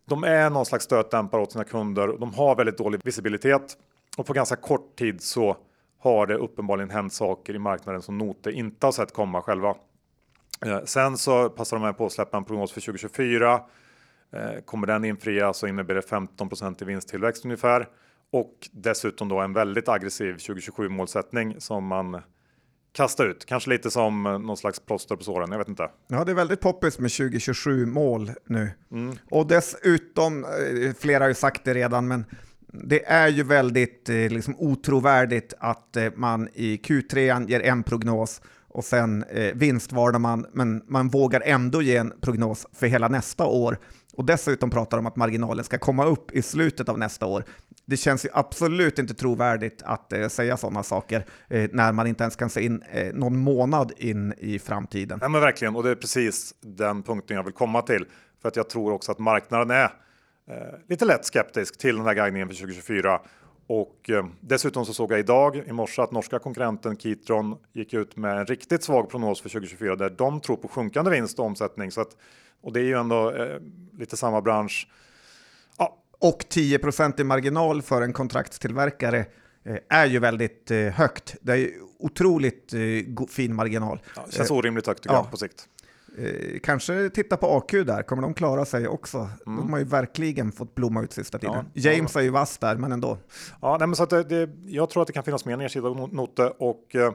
[0.05, 2.07] De är någon slags stötdämpare åt sina kunder.
[2.07, 3.77] och De har väldigt dålig visibilitet
[4.17, 5.57] och på ganska kort tid så
[5.99, 9.75] har det uppenbarligen hänt saker i marknaden som Note inte har sett komma själva.
[10.65, 13.61] Eh, sen så passar de här på att släppa en prognos för 2024.
[14.33, 17.87] Eh, Kommer den infrias så innebär det 15% i vinsttillväxt ungefär.
[18.31, 22.21] Och dessutom då en väldigt aggressiv 2027 målsättning som man
[22.93, 23.45] kastar ut.
[23.45, 25.89] Kanske lite som eh, någon slags plåster på såren, jag vet inte.
[26.07, 28.69] Ja, det är väldigt poppis med 2027 mål nu.
[29.29, 32.25] Och dessutom, eh, flera har ju sagt det redan, men
[32.67, 39.23] det är ju väldigt liksom, otrovärdigt att man i Q3 ger en prognos och sen
[39.23, 43.77] eh, vinstvarnar man, men man vågar ändå ge en prognos för hela nästa år.
[44.19, 47.43] Och dessutom pratar de om att marginalen ska komma upp i slutet av nästa år.
[47.85, 52.23] Det känns ju absolut inte trovärdigt att eh, säga sådana saker eh, när man inte
[52.23, 55.19] ens kan se in eh, någon månad in i framtiden.
[55.21, 58.05] Nej men verkligen, och det är precis den punkten jag vill komma till.
[58.41, 59.93] För att jag tror också att marknaden är
[60.49, 60.55] eh,
[60.89, 63.19] lite lätt skeptisk till den här guidningen för 2024.
[63.67, 68.15] Och eh, dessutom så såg jag idag i morse att norska konkurrenten Kitron gick ut
[68.15, 71.91] med en riktigt svag prognos för 2024 där de tror på sjunkande vinst och omsättning.
[71.91, 72.17] Så att,
[72.61, 73.59] och det är ju ändå eh,
[73.97, 74.87] lite samma bransch.
[76.19, 76.79] och 10
[77.17, 79.25] i marginal för en kontraktstillverkare
[79.63, 81.35] eh, är ju väldigt eh, högt.
[81.41, 84.01] Det är ju otroligt eh, fin marginal.
[84.15, 85.21] Ja, det känns orimligt högt tycker ja.
[85.21, 85.67] jag på sikt.
[86.17, 89.29] Eh, kanske titta på AQ där, kommer de klara sig också?
[89.45, 91.55] De har ju verkligen fått blomma ut sista tiden.
[91.55, 91.67] Mm.
[91.73, 93.17] Ja, James är ju vass där, men ändå.
[93.61, 96.61] Ja, nej, men så det, det, jag tror att det kan finnas mer nedsida noter
[96.61, 97.11] och eh,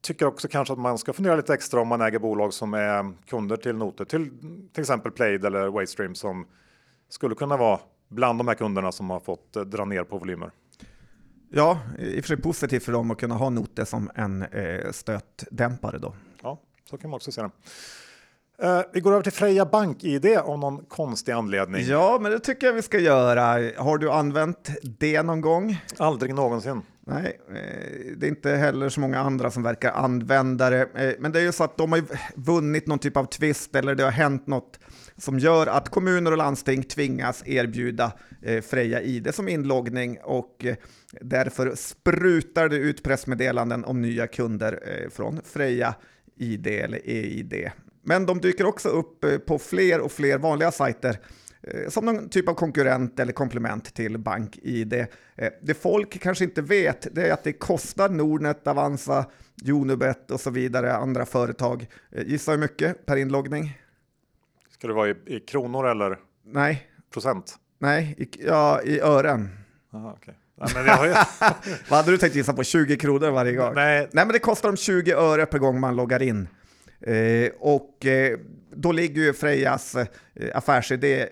[0.00, 3.12] tycker också kanske att man ska fundera lite extra om man äger bolag som är
[3.26, 4.30] kunder till noter, till
[4.72, 6.46] till exempel Plaid eller Wavestream som
[7.08, 10.50] skulle kunna vara bland de här kunderna som har fått eh, dra ner på volymer.
[11.50, 14.90] Ja, i och för sig positivt för dem att kunna ha noter som en eh,
[14.90, 16.14] stötdämpare då.
[16.42, 17.50] Ja, så kan man också se det.
[18.62, 21.84] Eh, vi går över till Freja BankID av någon konstig anledning.
[21.86, 23.70] Ja, men det tycker jag vi ska göra.
[23.76, 25.84] Har du använt det någon gång?
[25.98, 26.82] Aldrig någonsin.
[27.06, 30.80] Nej, eh, det är inte heller så många andra som verkar använda det.
[30.94, 32.02] Eh, Men det är ju så att de har
[32.34, 34.78] vunnit någon typ av tvist eller det har hänt något
[35.16, 38.12] som gör att kommuner och landsting tvingas erbjuda
[38.62, 40.66] Freja ID som inloggning och
[41.20, 45.94] därför sprutar det ut pressmeddelanden om nya kunder från Freja
[46.36, 47.70] ID eller EID.
[48.02, 51.18] Men de dyker också upp eh, på fler och fler vanliga sajter
[51.62, 54.92] eh, som någon typ av konkurrent eller komplement till BankID.
[54.92, 55.06] Eh,
[55.62, 59.26] Det folk kanske inte vet det är att det kostar Nordnet, Avanza,
[59.68, 61.86] Unibet och så vidare, andra företag.
[62.26, 63.78] Gissa hur mycket per inloggning?
[64.70, 67.56] Ska det vara i, i kronor eller Nej, procent?
[67.78, 69.48] nej, i, ja, i ören.
[69.94, 70.34] Aha, okay.
[70.60, 71.12] Nej, men jag har ju,
[71.88, 72.64] Vad hade du tänkt gissa på?
[72.64, 73.74] 20 kronor varje gång?
[73.74, 76.48] nej, Nej, men det kostar dem 20 öre per gång man loggar in.
[77.00, 78.38] Eh, och eh,
[78.70, 80.06] då ligger ju Frejas eh,
[80.54, 81.28] affärsidé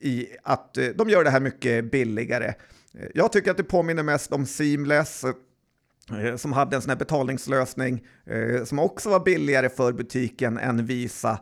[0.00, 2.54] i att de gör det här mycket billigare.
[3.14, 5.24] Jag tycker att det påminner mest om Seamless
[6.36, 8.06] som hade en sån här betalningslösning
[8.64, 11.38] som också var billigare för butiken än Visa.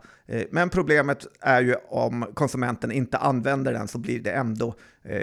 [0.51, 4.75] Men problemet är ju om konsumenten inte använder den så blir det ändå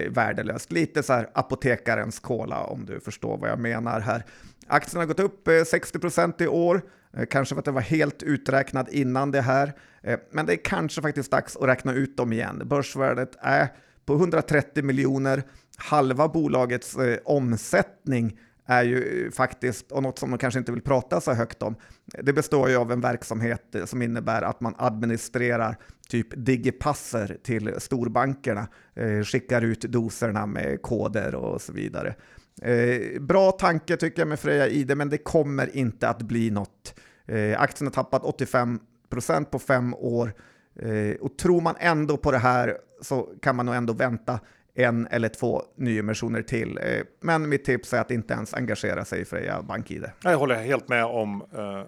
[0.10, 0.72] värdelöst.
[0.72, 4.24] Lite så här apotekarens kola om du förstår vad jag menar här.
[4.68, 6.82] Aktien har gått upp 60 procent i år,
[7.18, 9.74] Eh, kanske för att det var helt uträknad innan det här.
[10.02, 12.62] Eh, men det är kanske faktiskt dags att räkna ut dem igen.
[12.66, 13.68] Börsvärdet är
[14.06, 15.44] på 130 miljoner.
[15.78, 20.82] Halva bolagets eh, omsättning är ju eh, faktiskt, och något som man kanske inte vill
[20.82, 25.78] prata så högt om, det består ju av en verksamhet som innebär att man administrerar
[26.10, 32.16] typ digipasser till storbankerna, eh, skickar ut doserna med koder och så vidare.
[32.62, 37.00] Eh, bra tanke tycker jag med Freja ID, men det kommer inte att bli något.
[37.26, 40.34] Eh, aktien har tappat 85 procent på fem år
[40.80, 44.40] eh, och tror man ändå på det här så kan man nog ändå vänta
[44.76, 46.78] en eller två nyemissioner till.
[46.78, 50.06] Eh, men mitt tips är att inte ens engagera sig i Freja BankID.
[50.24, 51.44] jag håller helt med om.
[51.58, 51.84] Eh,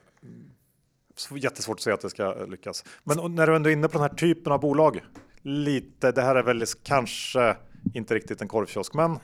[1.38, 2.84] jättesvårt att säga att det ska lyckas.
[3.04, 5.01] Men när du ändå är inne på den här typen av bolag.
[5.41, 7.56] Lite, det här är väl kanske
[7.93, 9.19] inte riktigt en korvkiosk, men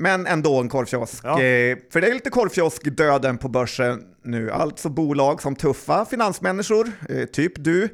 [0.00, 1.20] men ändå en korvkiosk.
[1.24, 1.30] Ja.
[1.30, 4.50] Eh, för det är lite korvkiosk-döden på börsen nu.
[4.50, 7.88] Alltså bolag som tuffa finansmänniskor, eh, typ du,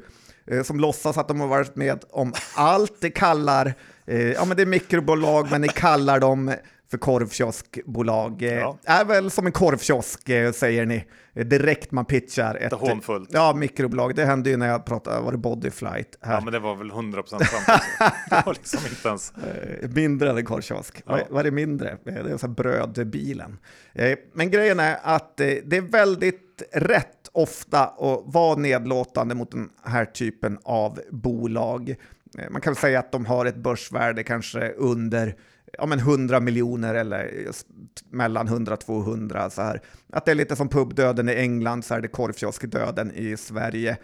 [0.51, 3.01] eh, som låtsas att de har varit med om allt.
[3.01, 3.73] Det kallar,
[4.05, 6.53] ja men det är mikrobolag, men ni kallar dem
[6.91, 8.41] för korvkioskbolag.
[8.41, 8.77] Ja.
[8.85, 10.21] Är väl som en korvkiosk,
[10.53, 11.05] säger ni,
[11.43, 12.73] direkt man pitchar ett...
[12.73, 13.29] Hånfullt.
[13.33, 14.15] Ja, mikrobolag.
[14.15, 16.17] Det hände ju när jag pratade, var det Bodyflight?
[16.21, 16.33] Här.
[16.33, 17.69] Ja, men det var väl 100 procent sant.
[17.69, 17.83] Alltså.
[18.29, 19.33] Det var liksom inte ens.
[19.81, 21.01] Eh, Mindre än en korvkiosk.
[21.05, 21.19] Ja.
[21.29, 21.89] vad är det mindre?
[21.89, 23.57] Eh, Det är så brödbilen.
[23.93, 29.69] Eh, Men grejen är att det är väldigt rätt ofta att vara nedlåtande mot den
[29.83, 31.95] här typen av bolag.
[32.51, 35.35] Man kan väl säga att de har ett börsvärde kanske under
[35.77, 37.51] ja, men 100 miljoner eller eh,
[38.09, 39.49] mellan 100 och 200.
[39.49, 39.81] Så här.
[40.13, 43.97] Att det är lite som pubdöden i England så är det korvkioskdöden i Sverige.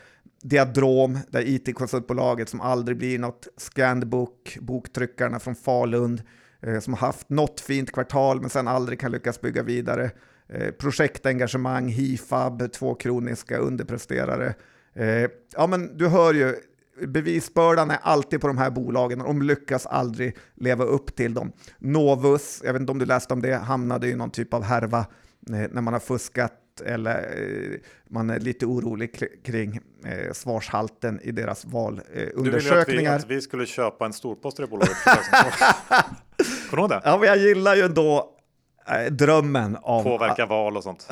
[0.44, 3.48] Diadrom, det är it-konsultbolaget som aldrig blir något.
[3.58, 6.22] Scandbook, boktryckarna från Falun,
[6.62, 10.12] eh, som har haft något fint kvartal men sen aldrig kan lyckas bygga vidare.
[10.50, 14.54] Eh, projektengagemang, Hifab, två kroniska underpresterare.
[14.96, 16.56] Eh, ja, men du hör ju,
[17.08, 21.52] bevisbördan är alltid på de här bolagen och de lyckas aldrig leva upp till dem.
[21.80, 25.00] Novus, jag vet inte om du läste om det, hamnade i någon typ av härva
[25.00, 25.06] eh,
[25.72, 27.80] när man har fuskat eller eh,
[28.10, 33.16] man är lite orolig kri- kring eh, svarshalten i deras Du ville att vi, valundersökningar.
[33.16, 34.98] att vi skulle köpa en storpost i det bolaget.
[36.70, 37.02] Kommer du ihåg det?
[37.04, 37.90] Ja, men jag gillar ju eh,
[39.12, 40.04] drömmen om...
[40.04, 41.08] Påverka val och sånt.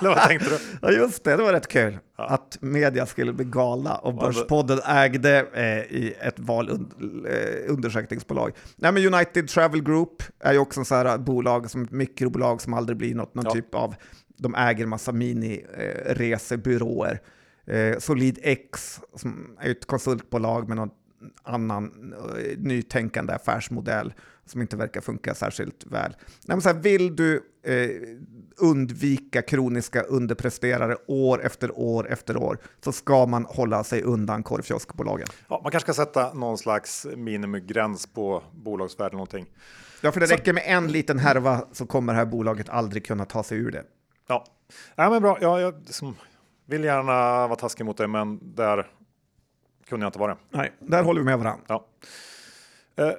[0.00, 0.58] Eller vad tänkte du?
[0.82, 1.98] Ja, just det, det var rätt kul.
[2.16, 8.52] Att media skulle bli galna och Ja, Börspodden ägde eh, i ett valundersökningsbolag.
[8.76, 12.60] Nej, men United Travel Group är ju också en sån här bolag, som ett mikrobolag
[12.60, 13.50] som aldrig blir något, någon Ja.
[13.50, 13.94] typ av,
[14.38, 17.18] de äger massa mini-resebyråer.
[17.66, 20.90] Eh, Solid X, som är ett konsultbolag med någon
[21.42, 24.14] annan eh, nytänkande affärsmodell
[24.46, 26.16] som inte verkar funka särskilt väl.
[26.46, 27.90] Nej, så här, vill du eh,
[28.56, 35.28] undvika kroniska underpresterare år efter år efter år så ska man hålla sig undan korvkioskbolagen.
[35.48, 39.46] Ja, man kanske ska sätta någon slags minimigräns på bolagsvärde någonting.
[40.00, 43.24] Ja, för det räcker med en liten härva så kommer det här bolaget aldrig kunna
[43.24, 43.84] ta sig ur det.
[44.28, 44.44] Ja,
[44.94, 45.38] ja men bra.
[45.40, 46.16] Ja, jag liksom,
[46.66, 48.90] vill gärna vara taskig mot dig, men där
[49.88, 50.40] kunde jag inte vara det.
[50.50, 51.64] Nej, där håller vi med varandra.
[51.68, 51.86] Ja.
[52.96, 53.12] Eh,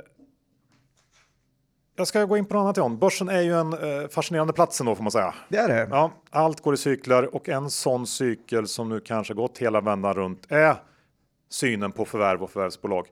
[1.96, 2.98] jag ska gå in på något annat John.
[2.98, 5.34] Börsen är ju en eh, fascinerande plats ändå får man säga.
[5.50, 5.88] Det är det.
[5.92, 10.14] Ja, allt går i cykler och en sån cykel som nu kanske gått hela vändan
[10.14, 10.76] runt är
[11.50, 13.08] synen på förvärv och förvärvsbolag.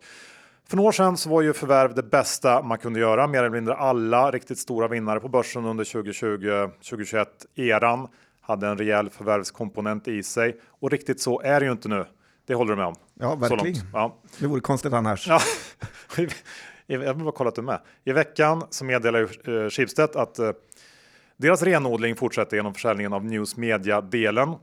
[0.67, 3.27] För några år sedan så var ju förvärv det bästa man kunde göra.
[3.27, 7.25] Mer eller mindre alla riktigt stora vinnare på börsen under 2020-2021
[7.55, 8.07] eran
[8.41, 12.05] hade en rejäl förvärvskomponent i sig och riktigt så är det ju inte nu.
[12.47, 12.95] Det håller du med om?
[13.13, 13.75] Ja, verkligen.
[13.93, 14.17] Ja.
[14.39, 15.27] Det vore konstigt annars.
[15.27, 15.39] Ja.
[16.91, 17.81] Jag vill bara kolla att du är med.
[18.03, 20.51] I veckan så meddelar eh, Schibsted att eh,
[21.37, 24.55] deras renodling fortsätter genom försäljningen av News Media-delen.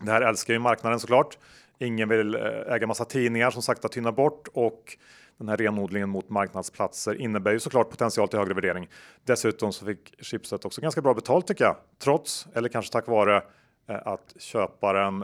[0.00, 1.38] Det här älskar ju marknaden såklart.
[1.78, 4.96] Ingen vill eh, äga massa tidningar som sakta tynar bort och
[5.38, 8.88] den här renodlingen mot marknadsplatser innebär ju såklart potential till högre värdering.
[9.24, 13.42] Dessutom så fick Schibsted också ganska bra betalt tycker jag, trots eller kanske tack vare
[13.86, 15.20] att köparen,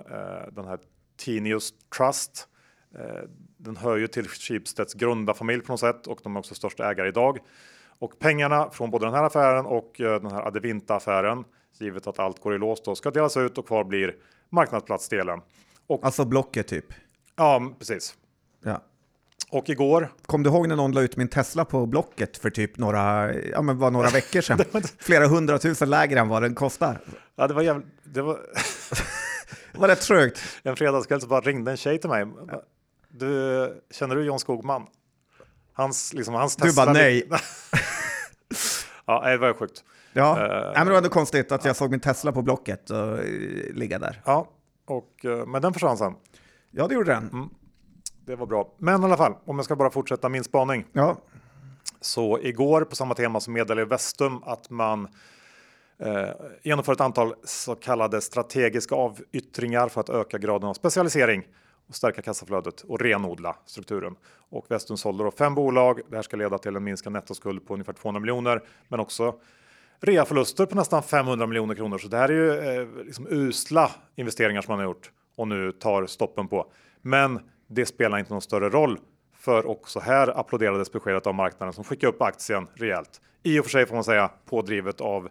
[0.53, 0.79] den här
[1.17, 2.49] Tinius Trust,
[3.57, 7.09] den hör ju till Schibsteds grundarfamilj på något sätt och de är också största ägare
[7.09, 7.39] idag.
[7.99, 11.45] Och pengarna från både den här affären och den här Adevinta affären,
[11.79, 14.17] givet att allt går i lås, då, ska delas ut och kvar blir
[14.51, 15.41] marknadsplatsdelen.
[15.87, 16.87] Och, alltså Blocket typ?
[17.37, 18.15] Ja, precis.
[18.65, 18.83] Ja.
[19.51, 20.09] Och igår.
[20.27, 23.63] Kom du ihåg när någon la ut min Tesla på Blocket för typ några, ja,
[23.63, 24.59] men var några veckor sedan?
[24.99, 27.01] Flera hundratusen lägre än vad den kostar.
[27.37, 27.87] Ja, det var jävligt.
[28.05, 28.35] Det var,
[29.73, 30.41] det var rätt trögt.
[30.63, 32.27] En fredagskväll så bara ringde en tjej till mig.
[33.11, 34.87] Du, känner du John Skogman?
[35.73, 37.29] Hans, liksom, hans Du bara nej.
[39.07, 39.85] ja, det var sjukt.
[40.13, 43.19] Ja, uh, men det var ändå konstigt att jag såg min Tesla på Blocket och
[43.19, 44.23] uh, ligga där.
[44.25, 44.49] Ja,
[44.87, 46.15] och, uh, men den försvann sen.
[46.71, 47.29] Ja, det gjorde den.
[47.29, 47.49] Mm.
[48.27, 48.75] Det var bra.
[48.79, 50.87] Men i alla fall, om jag ska bara fortsätta min spaning.
[50.93, 51.17] Ja.
[52.01, 55.09] Så igår på samma tema så meddelade Vestum att man
[55.99, 56.29] eh,
[56.63, 61.45] genomför ett antal så kallade strategiska avyttringar för att öka graden av specialisering
[61.91, 64.17] och stärka kassaflödet och renodla strukturen.
[64.51, 66.01] Och Vestum sålde då fem bolag.
[66.11, 69.35] Det här ska leda till en minskad nettoskuld på ungefär 200 miljoner, men också
[70.01, 71.99] reaförluster på nästan 500 miljoner kronor.
[71.99, 75.73] Så det här är ju eh, liksom usla investeringar som man har gjort och nu
[75.73, 76.73] tar stoppen på.
[77.03, 78.99] Men det spelar inte någon större roll
[79.37, 83.21] för också här applåderades beskedet av marknaden som skickade upp aktien rejält.
[83.43, 85.29] I och för sig får man säga pådrivet av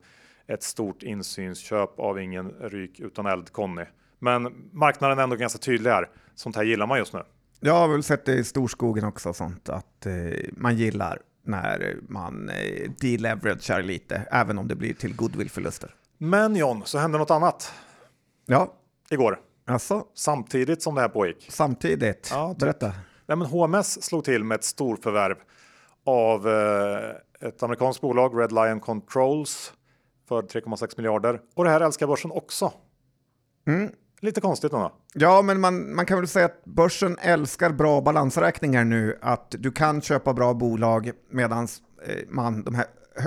[0.47, 3.86] ett stort insynsköp av ingen ryk utan eld Conny.
[4.20, 6.09] Men marknaden är ändå ganska tydlig här.
[6.36, 7.24] Sånt här gillar man just nu.
[7.59, 10.13] Jag har väl sett det i storskogen också, sånt att eh,
[10.51, 15.95] man gillar när man eh, deleveragear lite, även om det blir till goodwillförluster.
[16.17, 17.74] Men John, så hände något annat.
[18.45, 18.74] Ja.
[19.09, 19.39] Igår.
[19.67, 20.03] Alltså?
[20.15, 21.47] Samtidigt som det här pågick.
[21.49, 22.30] Samtidigt?
[22.32, 22.59] Ja, typ.
[22.59, 22.91] Berätta.
[23.26, 25.36] Nej, men HMS slog till med ett storförvärv
[26.05, 29.74] av eh, ett amerikanskt bolag, Red Lion Controls,
[30.28, 31.41] för 3,6 miljarder.
[31.55, 32.74] Och det här älskar börsen också.
[33.67, 33.91] Mm.
[34.20, 34.91] Lite konstigt ändå.
[35.13, 39.17] Ja, men man, man kan väl säga att börsen älskar bra balansräkningar nu.
[39.22, 41.67] Att du kan köpa bra bolag medan
[42.05, 42.86] eh, man, de här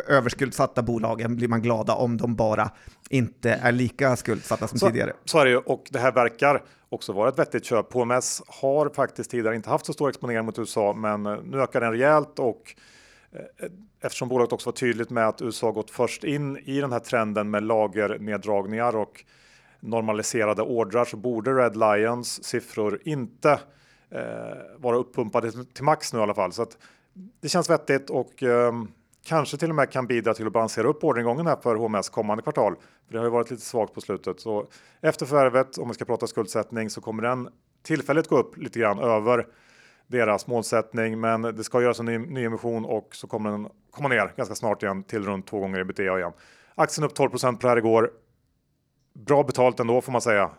[0.08, 2.70] överskuldsatta bolagen blir man glada om de bara
[3.10, 5.12] inte är lika skuldsatta som så, tidigare.
[5.24, 7.92] Så är det ju och det här verkar också vara ett vettigt köp.
[7.92, 11.80] HMS har faktiskt tidigare inte haft så stor exponering mot USA, men eh, nu ökar
[11.80, 12.74] den rejält och
[13.32, 13.68] eh,
[14.00, 17.50] eftersom bolaget också var tydligt med att USA gått först in i den här trenden
[17.50, 19.24] med lagerneddragningar och
[19.82, 23.50] normaliserade ordrar så borde Red Lions siffror inte
[24.10, 24.20] eh,
[24.76, 26.52] vara uppumpade till max nu i alla fall.
[26.52, 26.78] Så att
[27.40, 28.72] det känns vettigt och eh,
[29.24, 32.42] kanske till och med kan bidra till att balansera upp orderingången här för HMS kommande
[32.42, 32.74] kvartal.
[33.06, 34.40] För det har ju varit lite svagt på slutet.
[34.40, 34.66] Så
[35.00, 37.48] efter förvärvet, om vi ska prata skuldsättning, så kommer den
[37.82, 39.46] tillfälligt gå upp lite grann över
[40.06, 41.20] deras målsättning.
[41.20, 44.54] Men det ska göras en ny, ny emission och så kommer den komma ner ganska
[44.54, 46.32] snart igen till runt två gånger ebitda igen.
[46.74, 48.10] Aktien upp 12% på det här igår
[49.14, 50.50] bra betalt ändå får man säga.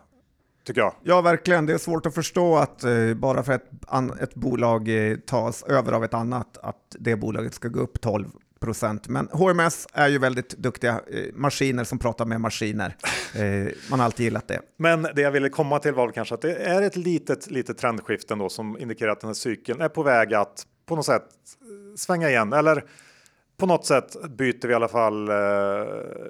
[0.64, 0.94] Tycker jag.
[1.02, 1.66] Ja, verkligen.
[1.66, 5.62] Det är svårt att förstå att eh, bara för att ett, ett bolag eh, tas
[5.62, 8.26] över av ett annat, att det bolaget ska gå upp 12
[8.64, 9.08] procent.
[9.08, 12.96] Men HMS är ju väldigt duktiga eh, maskiner som pratar med maskiner.
[13.34, 14.60] Eh, man har alltid gillat det.
[14.76, 18.34] Men det jag ville komma till var kanske att det är ett litet, litet trendskifte
[18.34, 21.96] då som indikerar att den här cykeln är på väg att på något sätt eh,
[21.96, 22.52] svänga igen.
[22.52, 22.84] Eller
[23.56, 25.34] på något sätt byter vi i alla fall, eh,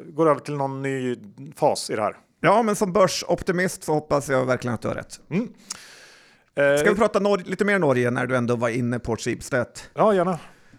[0.07, 1.17] går över till någon ny
[1.57, 2.17] fas i det här.
[2.41, 5.21] Ja, men som börsoptimist så hoppas jag verkligen att du har rätt.
[5.31, 5.49] Mm.
[6.55, 9.67] Eh, Ska vi prata Nor- lite mer Norge när du ändå var inne på Schibsted?
[9.95, 10.39] Ja, gärna.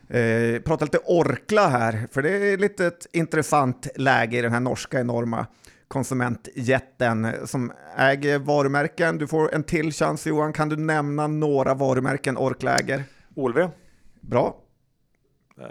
[0.10, 4.60] Eh, prata lite Orkla här, för det är lite ett intressant läge i den här
[4.60, 5.46] norska enorma
[5.88, 9.18] konsumentjätten som äger varumärken.
[9.18, 13.04] Du får en till chans Johan, kan du nämna några varumärken Orkla äger?
[13.36, 13.70] OLV.
[14.22, 14.56] Bra.
[15.60, 15.66] Eh,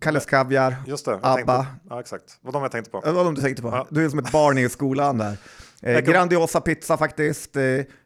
[0.00, 1.10] Kalles Kaviar, just det.
[1.10, 1.34] jag Abba.
[1.36, 2.38] tänkte- Ja, exakt.
[2.40, 3.00] Vad de jag tänkte på.
[3.00, 3.68] Det var de du tänkte på.
[3.68, 3.86] Ja.
[3.90, 5.36] Du är som ett barn i skolan där.
[5.82, 7.62] Eh, Grandiosa pizza faktiskt, eh,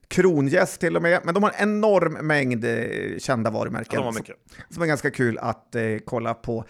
[0.08, 3.96] Kronjäst till och med, men de har en enorm mängd eh, kända varumärken.
[3.96, 4.36] De var mycket.
[4.70, 6.64] som är ganska kul att eh, kolla på.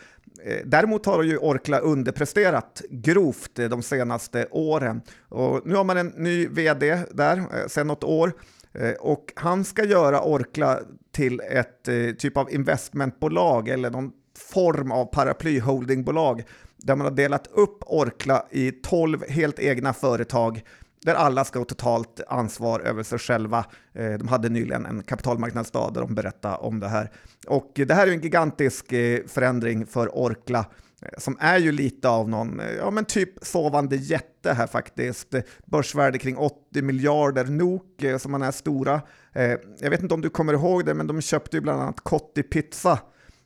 [0.44, 5.00] Eh, däremot har ju Orkla underpresterat grovt eh, de senaste åren.
[5.28, 8.32] Och nu har man en ny vd där eh, sedan något år
[8.72, 10.80] eh, och han ska göra Orkla
[11.12, 16.42] till ett eh, typ av investmentbolag eller någon form av paraplyholdingbolag
[16.76, 20.62] där man har delat upp Orkla i 12 helt egna företag
[21.04, 23.64] där alla ska ha totalt ansvar över sig själva.
[23.92, 27.10] Eh, de hade nyligen en kapitalmarknadsdag där de berättade om det här.
[27.46, 30.66] Och det här är en gigantisk eh, förändring för Orkla
[31.02, 35.34] eh, som är ju lite av någon, ja men typ sovande jätte här faktiskt.
[35.66, 39.00] Börsvärde kring 80 miljarder NOK som man är stora.
[39.32, 42.00] Eh, Jag vet inte om du kommer ihåg det, men de köpte ju bland annat
[42.00, 42.98] Kotti Pizza.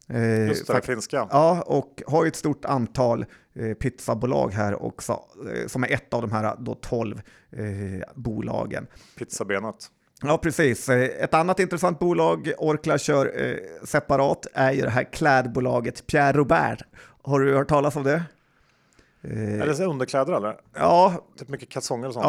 [0.09, 1.29] Eh, Just det, det finska.
[1.31, 5.13] Ja, och har ju ett stort antal eh, pizzabolag här också,
[5.55, 7.23] eh, som är ett av de här då 12
[7.53, 7.63] eh,
[8.15, 8.87] bolagen.
[9.19, 9.77] Pizzabenet.
[10.23, 10.89] Ja, precis.
[10.89, 16.33] Eh, Ett annat intressant bolag Orkla kör eh, separat är ju det här klädbolaget Pierre
[16.39, 16.83] Robert.
[17.23, 18.23] Har du hört talas om det?
[19.23, 20.57] Eh, Eller så underkläder eller?
[20.77, 22.25] ja, Typ mycket kalsonger och sånt.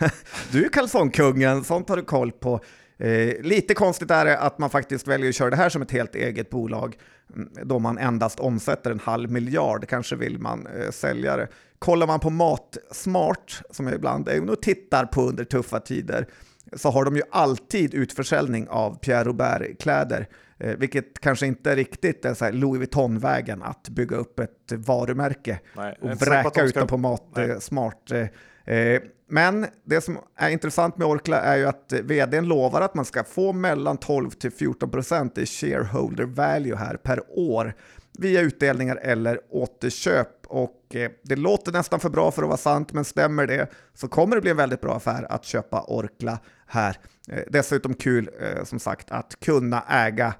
[0.00, 0.08] Ja,
[0.52, 2.60] du är kalsongkungen, sånt har du koll på.
[2.98, 5.90] Eh, lite konstigt är det att man faktiskt väljer att köra det här som ett
[5.90, 6.98] helt eget bolag
[7.34, 11.48] mm, då man endast omsätter en halv miljard, kanske vill man eh, sälja det.
[11.78, 16.26] Kollar man på Matsmart, som jag ibland är och tittar på under tuffa tider,
[16.72, 20.28] så har de ju alltid utförsäljning av Pierre Robert-kläder,
[20.58, 25.60] eh, vilket kanske inte riktigt är så här Louis Vuitton-vägen att bygga upp ett varumärke
[25.76, 27.50] Nej, och vräka ut dem på mat Nej.
[27.50, 28.10] eh, smart.
[28.10, 32.80] eh, eh, men det som är intressant med Orkla är ju att eh, vdn lovar
[32.80, 37.74] att man ska få mellan 12 till 14 procent i shareholder value här per år
[38.18, 40.28] via utdelningar eller återköp.
[40.46, 44.08] Och eh, det låter nästan för bra för att vara sant, men stämmer det så
[44.08, 46.96] kommer det bli en väldigt bra affär att köpa Orkla här.
[47.28, 48.30] Eh, dessutom kul,
[48.64, 50.34] som sagt, att kunna äga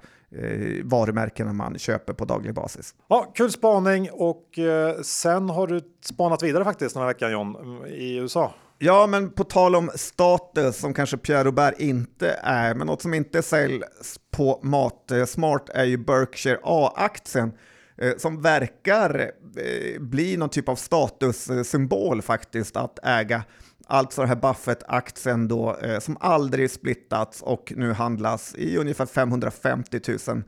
[0.83, 2.95] varumärkena man köper på daglig basis.
[3.07, 4.59] Ja, kul spaning och
[5.03, 8.53] sen har du spanat vidare faktiskt den här veckan John i USA.
[8.81, 13.13] Ja, men på tal om status som kanske Pierre Robert inte är, men något som
[13.13, 17.51] inte säljs på Matsmart är ju Berkshire A-aktien
[17.97, 23.43] eh, som verkar eh, bli någon typ av statussymbol faktiskt att äga.
[23.87, 29.99] Alltså den här Buffett-aktien då eh, som aldrig splittats och nu handlas i ungefär 550
[30.27, 30.43] 000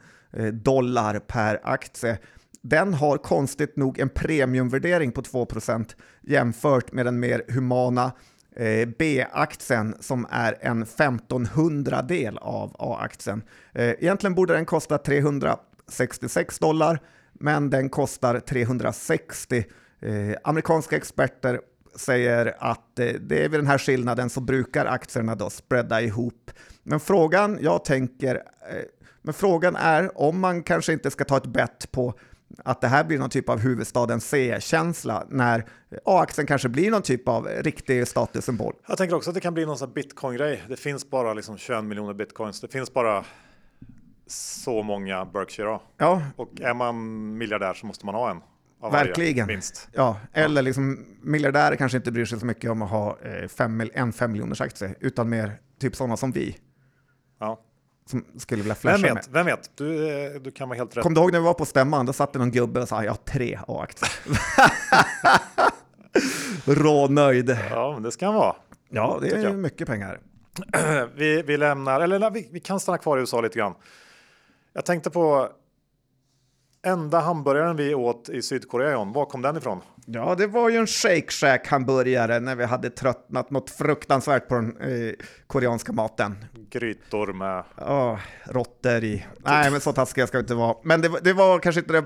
[0.54, 2.18] dollar per aktie.
[2.62, 8.12] Den har konstigt nog en premiumvärdering på 2% jämfört med den mer humana
[8.56, 13.44] eh, B-aktien som är en 1500 del av A-aktien.
[13.74, 17.00] Eh, egentligen borde den kosta 366 dollar,
[17.34, 19.64] men den kostar 360.
[20.02, 21.60] Eh, amerikanska experter
[21.96, 26.52] säger att eh, det är vid den här skillnaden så brukar aktierna då spreada ihop.
[26.84, 28.84] Men frågan jag tänker, eh,
[29.22, 32.14] men frågan är om man kanske inte ska ta ett bett på
[32.66, 35.66] att det här blir någon typ av huvudstaden C-känsla när
[36.06, 38.76] A-aktien kanske blir någon typ av riktig statussymbol.
[38.88, 40.64] Jag tänker också att det kan bli någon sån bitcoin-grej.
[40.68, 42.62] Det finns bara liksom 21 miljoner bitcoins.
[42.62, 43.26] Det finns bara
[44.28, 45.82] så många Berkshire A.
[45.98, 48.42] Ja, Och är man miljardär så måste man ha en.
[48.82, 49.48] Av varje, Verkligen.
[49.48, 49.90] Minst.
[49.94, 50.18] ja.
[50.34, 54.14] eller liksom miljardärer kanske inte bryr sig så mycket om att ha eh, fem, en
[54.14, 56.58] fem miljoners aktie, utan mer typ sådana som vi
[57.40, 57.60] Ja.
[58.12, 59.16] Som skulle vilja flasha Vem med.
[59.16, 59.30] vet?
[59.32, 59.72] Vem vet?
[59.78, 61.04] Du, eh, du kan vara helt rätt.
[61.04, 62.06] Kom du ihåg när vi var på stämman?
[62.06, 64.12] Då satt det någon gubbe och sa jag har tre A-aktier.
[66.84, 67.58] Rånöjd.
[67.70, 68.56] Ja, men det ska han vara.
[68.90, 70.20] Ja, det är mycket pengar.
[71.16, 73.74] Vi, vi lämnar, eller nej, vi, vi kan stanna kvar i USA lite grann.
[74.74, 75.50] Jag tänkte på
[76.84, 79.14] enda hamburgaren vi åt i Sydkorea, John.
[79.14, 79.82] Var kom den ifrån?
[80.06, 84.56] Ja, det var ju en Shake Shack hamburgare när vi hade tröttnat något fruktansvärt på
[84.56, 85.14] den eh,
[85.48, 86.46] koreanska maten.
[86.70, 87.64] Grytor med...
[87.78, 89.26] Ja, råttor i.
[89.38, 90.76] Nej, men så taskiga ska vi inte vara.
[90.84, 92.06] Men det, var- det var kanske inte det...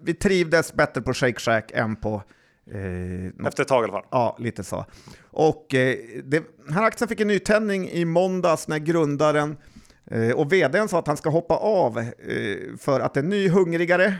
[0.00, 2.22] Vi trivdes bättre på Shake Shack än på...
[2.72, 4.06] Eh, Efter ett tag i alla fall.
[4.10, 4.84] Ja, lite så.
[5.30, 9.56] Och eh, det, den här aktien fick en nytändning i måndags när grundaren
[10.36, 12.06] och vdn sa att han ska hoppa av eh,
[12.78, 14.14] för att en ny hungrigare,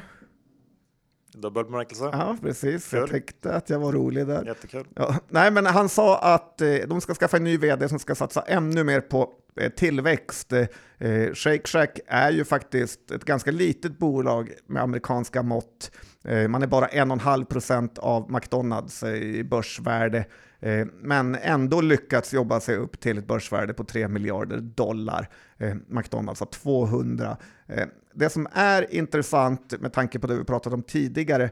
[1.35, 2.05] Dubbel bemärkelse.
[2.13, 3.21] ja precis, jag Kul.
[3.21, 4.45] tyckte att jag var rolig där.
[4.47, 4.87] Jättekul.
[4.95, 8.15] Ja, nej, men han sa att eh, de ska skaffa en ny vd som ska
[8.15, 10.53] satsa ännu mer på eh, tillväxt.
[10.53, 10.67] Eh,
[11.35, 15.91] Shake Shack är ju faktiskt ett ganska litet bolag med amerikanska mått.
[16.25, 20.25] Eh, man är bara 1,5 procent av McDonalds eh, i börsvärde, eh,
[20.61, 25.29] Eh, men ändå lyckats jobba sig upp till ett börsvärde på 3 miljarder dollar.
[25.59, 27.37] Eh, McDonalds har 200.
[27.67, 31.51] Eh, det som är intressant med tanke på det vi pratat om tidigare,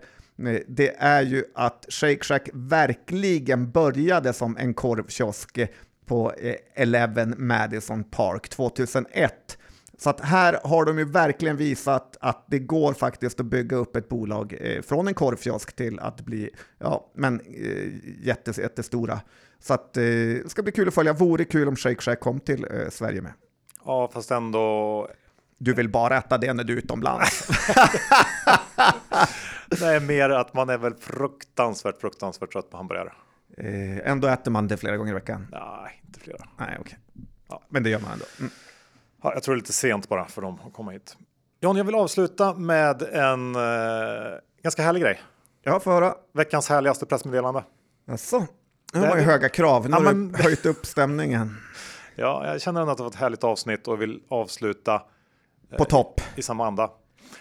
[0.67, 5.59] det är ju att Shake Shack verkligen började som en korvkiosk
[6.07, 6.33] på
[6.75, 9.58] 11 Madison Park 2001.
[10.01, 13.97] Så att här har de ju verkligen visat att det går faktiskt att bygga upp
[13.97, 19.21] ett bolag eh, från en korvkiosk till att bli ja, men, eh, jättes, jättestora.
[19.59, 21.13] Så att eh, det ska bli kul att följa.
[21.13, 23.33] Vore kul om Shake Shack kom till eh, Sverige med.
[23.85, 25.09] Ja, fast ändå.
[25.59, 27.49] Du vill bara äta det när du är utomlands.
[29.81, 33.13] Nej, mer att man är väl fruktansvärt, fruktansvärt trött på hamburgare.
[34.05, 35.47] Ändå äter man det flera gånger i veckan?
[35.53, 36.49] Nej, inte flera.
[36.59, 36.81] Nej, okej.
[36.81, 37.25] Okay.
[37.49, 38.25] Ja, men det gör man ändå.
[38.41, 38.53] Mm.
[39.29, 41.17] Ja, jag tror det är lite sent bara för dem att komma hit.
[41.61, 43.61] John, jag vill avsluta med en eh,
[44.63, 45.23] ganska härlig grej.
[45.63, 46.15] Ja, få höra.
[46.35, 47.65] Veckans härligaste pressmeddelande.
[48.07, 48.47] Jaså?
[48.93, 49.85] Det var ju höga krav.
[49.85, 50.33] Nu ja, har men...
[50.33, 51.57] du höjt upp stämningen.
[52.17, 54.95] ja, jag känner ändå att det var ett härligt avsnitt och vill avsluta
[55.71, 56.91] eh, på topp i samma anda.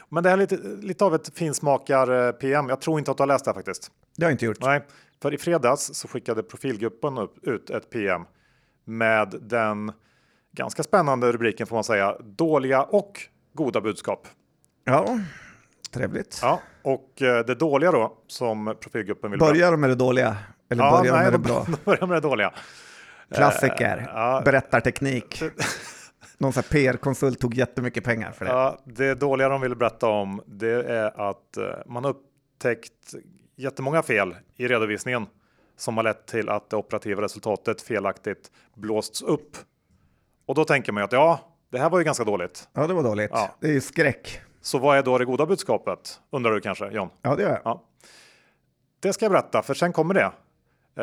[0.09, 2.69] Men det här är lite, lite av ett finsmakar-PM.
[2.69, 3.91] Jag tror inte att du har läst det här faktiskt.
[4.17, 4.61] Det har jag inte gjort.
[4.61, 4.85] Nej,
[5.21, 8.25] för i fredags så skickade profilgruppen upp, ut ett PM
[8.85, 9.91] med den
[10.57, 12.17] ganska spännande rubriken får man säga.
[12.19, 13.21] Dåliga och
[13.53, 14.27] goda budskap.
[14.83, 15.19] Ja,
[15.91, 16.39] trevligt.
[16.41, 20.37] Ja, och eh, det dåliga då som profilgruppen vill Börjar de med det dåliga?
[20.69, 21.65] Eller ja, börjar nej, de med det bra?
[21.65, 22.53] De börjar med det dåliga.
[23.31, 24.41] Klassiker, uh, ja.
[24.45, 25.41] berättarteknik.
[26.37, 28.51] Någon PR-konsult tog jättemycket pengar för det.
[28.51, 33.13] Ja, det dåliga de vill berätta om det är att uh, man upptäckt
[33.55, 35.25] jättemånga fel i redovisningen
[35.77, 39.57] som har lett till att det operativa resultatet felaktigt blåsts upp
[40.47, 41.39] och då tänker man ju att ja,
[41.71, 42.69] det här var ju ganska dåligt.
[42.73, 43.31] Ja, det var dåligt.
[43.33, 43.55] Ja.
[43.59, 44.41] Det är ju skräck.
[44.61, 46.19] Så vad är då det goda budskapet?
[46.31, 47.09] Undrar du kanske John?
[47.21, 47.61] Ja, det gör jag.
[47.63, 47.83] Ja.
[48.99, 50.31] Det ska jag berätta, för sen kommer det.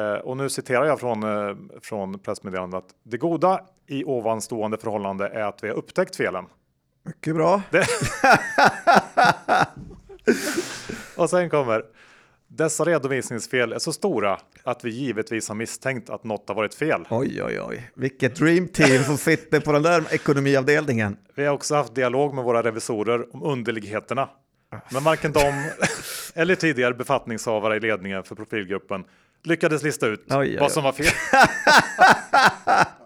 [0.00, 2.84] Eh, och nu citerar jag från, eh, från pressmeddelandet.
[3.02, 6.44] Det goda i ovanstående förhållande är att vi har upptäckt felen.
[7.02, 7.62] Mycket bra.
[7.70, 7.86] Det...
[11.16, 11.84] och sen kommer
[12.56, 17.06] dessa redovisningsfel är så stora att vi givetvis har misstänkt att något har varit fel.
[17.10, 21.16] Oj, oj, oj, vilket dream team som sitter på den där ekonomiavdelningen.
[21.34, 24.28] Vi har också haft dialog med våra revisorer om underligheterna.
[24.92, 25.70] Men varken de
[26.34, 29.04] eller tidigare befattningshavare i ledningen för profilgruppen
[29.42, 30.56] lyckades lista ut oj, oj, oj.
[30.60, 31.06] vad som var fel.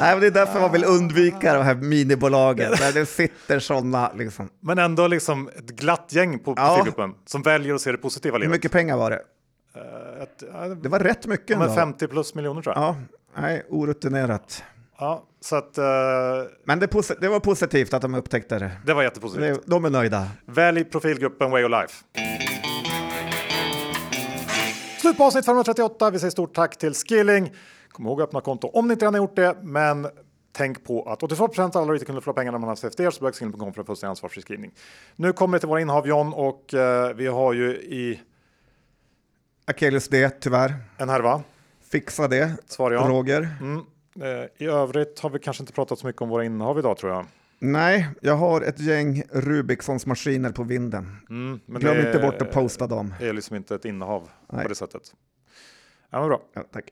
[0.00, 4.12] Nej, det är därför man vill undvika de här minibolagen där det sitter sådana.
[4.14, 4.48] Liksom.
[4.60, 6.82] Men ändå liksom ett glatt gäng på ja.
[6.84, 8.48] gruppen som väljer att se det positiva livet.
[8.48, 9.20] Hur mycket pengar var det?
[9.76, 11.58] Uh, ett, uh, det var rätt mycket.
[11.58, 12.84] Men 50 plus miljoner tror jag.
[12.84, 12.96] Ja,
[13.40, 14.64] nej, orutinerat.
[14.98, 15.84] Ja, så att, uh,
[16.64, 18.70] Men det, det, var positivt att de upptäckte det.
[18.86, 19.60] Det var jättepositivt.
[19.66, 20.28] De är nöjda.
[20.46, 21.94] Välj profilgruppen Way of Life.
[25.00, 26.10] Slut på avsnitt 538.
[26.10, 27.52] Vi säger stort tack till Skilling.
[27.96, 30.06] Kom ihåg att öppna konto om ni inte redan har gjort det, men
[30.52, 33.72] tänk på att 82 av alla kunde förlora pengarna man har CFD så besök skilling.com
[33.72, 34.72] för en fullständig ansvarsfri skrivning.
[35.16, 38.20] Nu kommer det till våra innehav John och uh, vi har ju i
[39.64, 40.74] Akelius D tyvärr.
[40.96, 41.42] En härva.
[41.80, 43.00] Fixa det, Svar ja.
[43.00, 43.56] Roger.
[43.60, 43.76] Mm.
[43.76, 47.12] Uh, I övrigt har vi kanske inte pratat så mycket om våra innehav idag tror
[47.12, 47.26] jag.
[47.58, 51.16] Nej, jag har ett gäng Rubicssons maskiner på vinden.
[51.30, 53.14] Mm, Glöm inte bort att posta dem.
[53.20, 54.62] Det är liksom inte ett innehav Nej.
[54.62, 55.02] på det sättet.
[56.10, 56.40] Ja, men bra.
[56.52, 56.84] Ja, tack.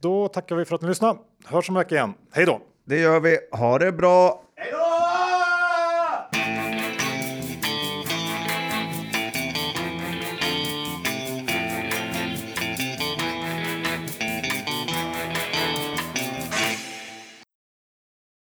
[0.00, 1.18] Då tackar vi för att ni lyssnade.
[1.44, 2.14] Hörs om en vecka igen.
[2.32, 2.60] Hej då!
[2.84, 3.38] Det gör vi.
[3.52, 4.42] Ha det bra!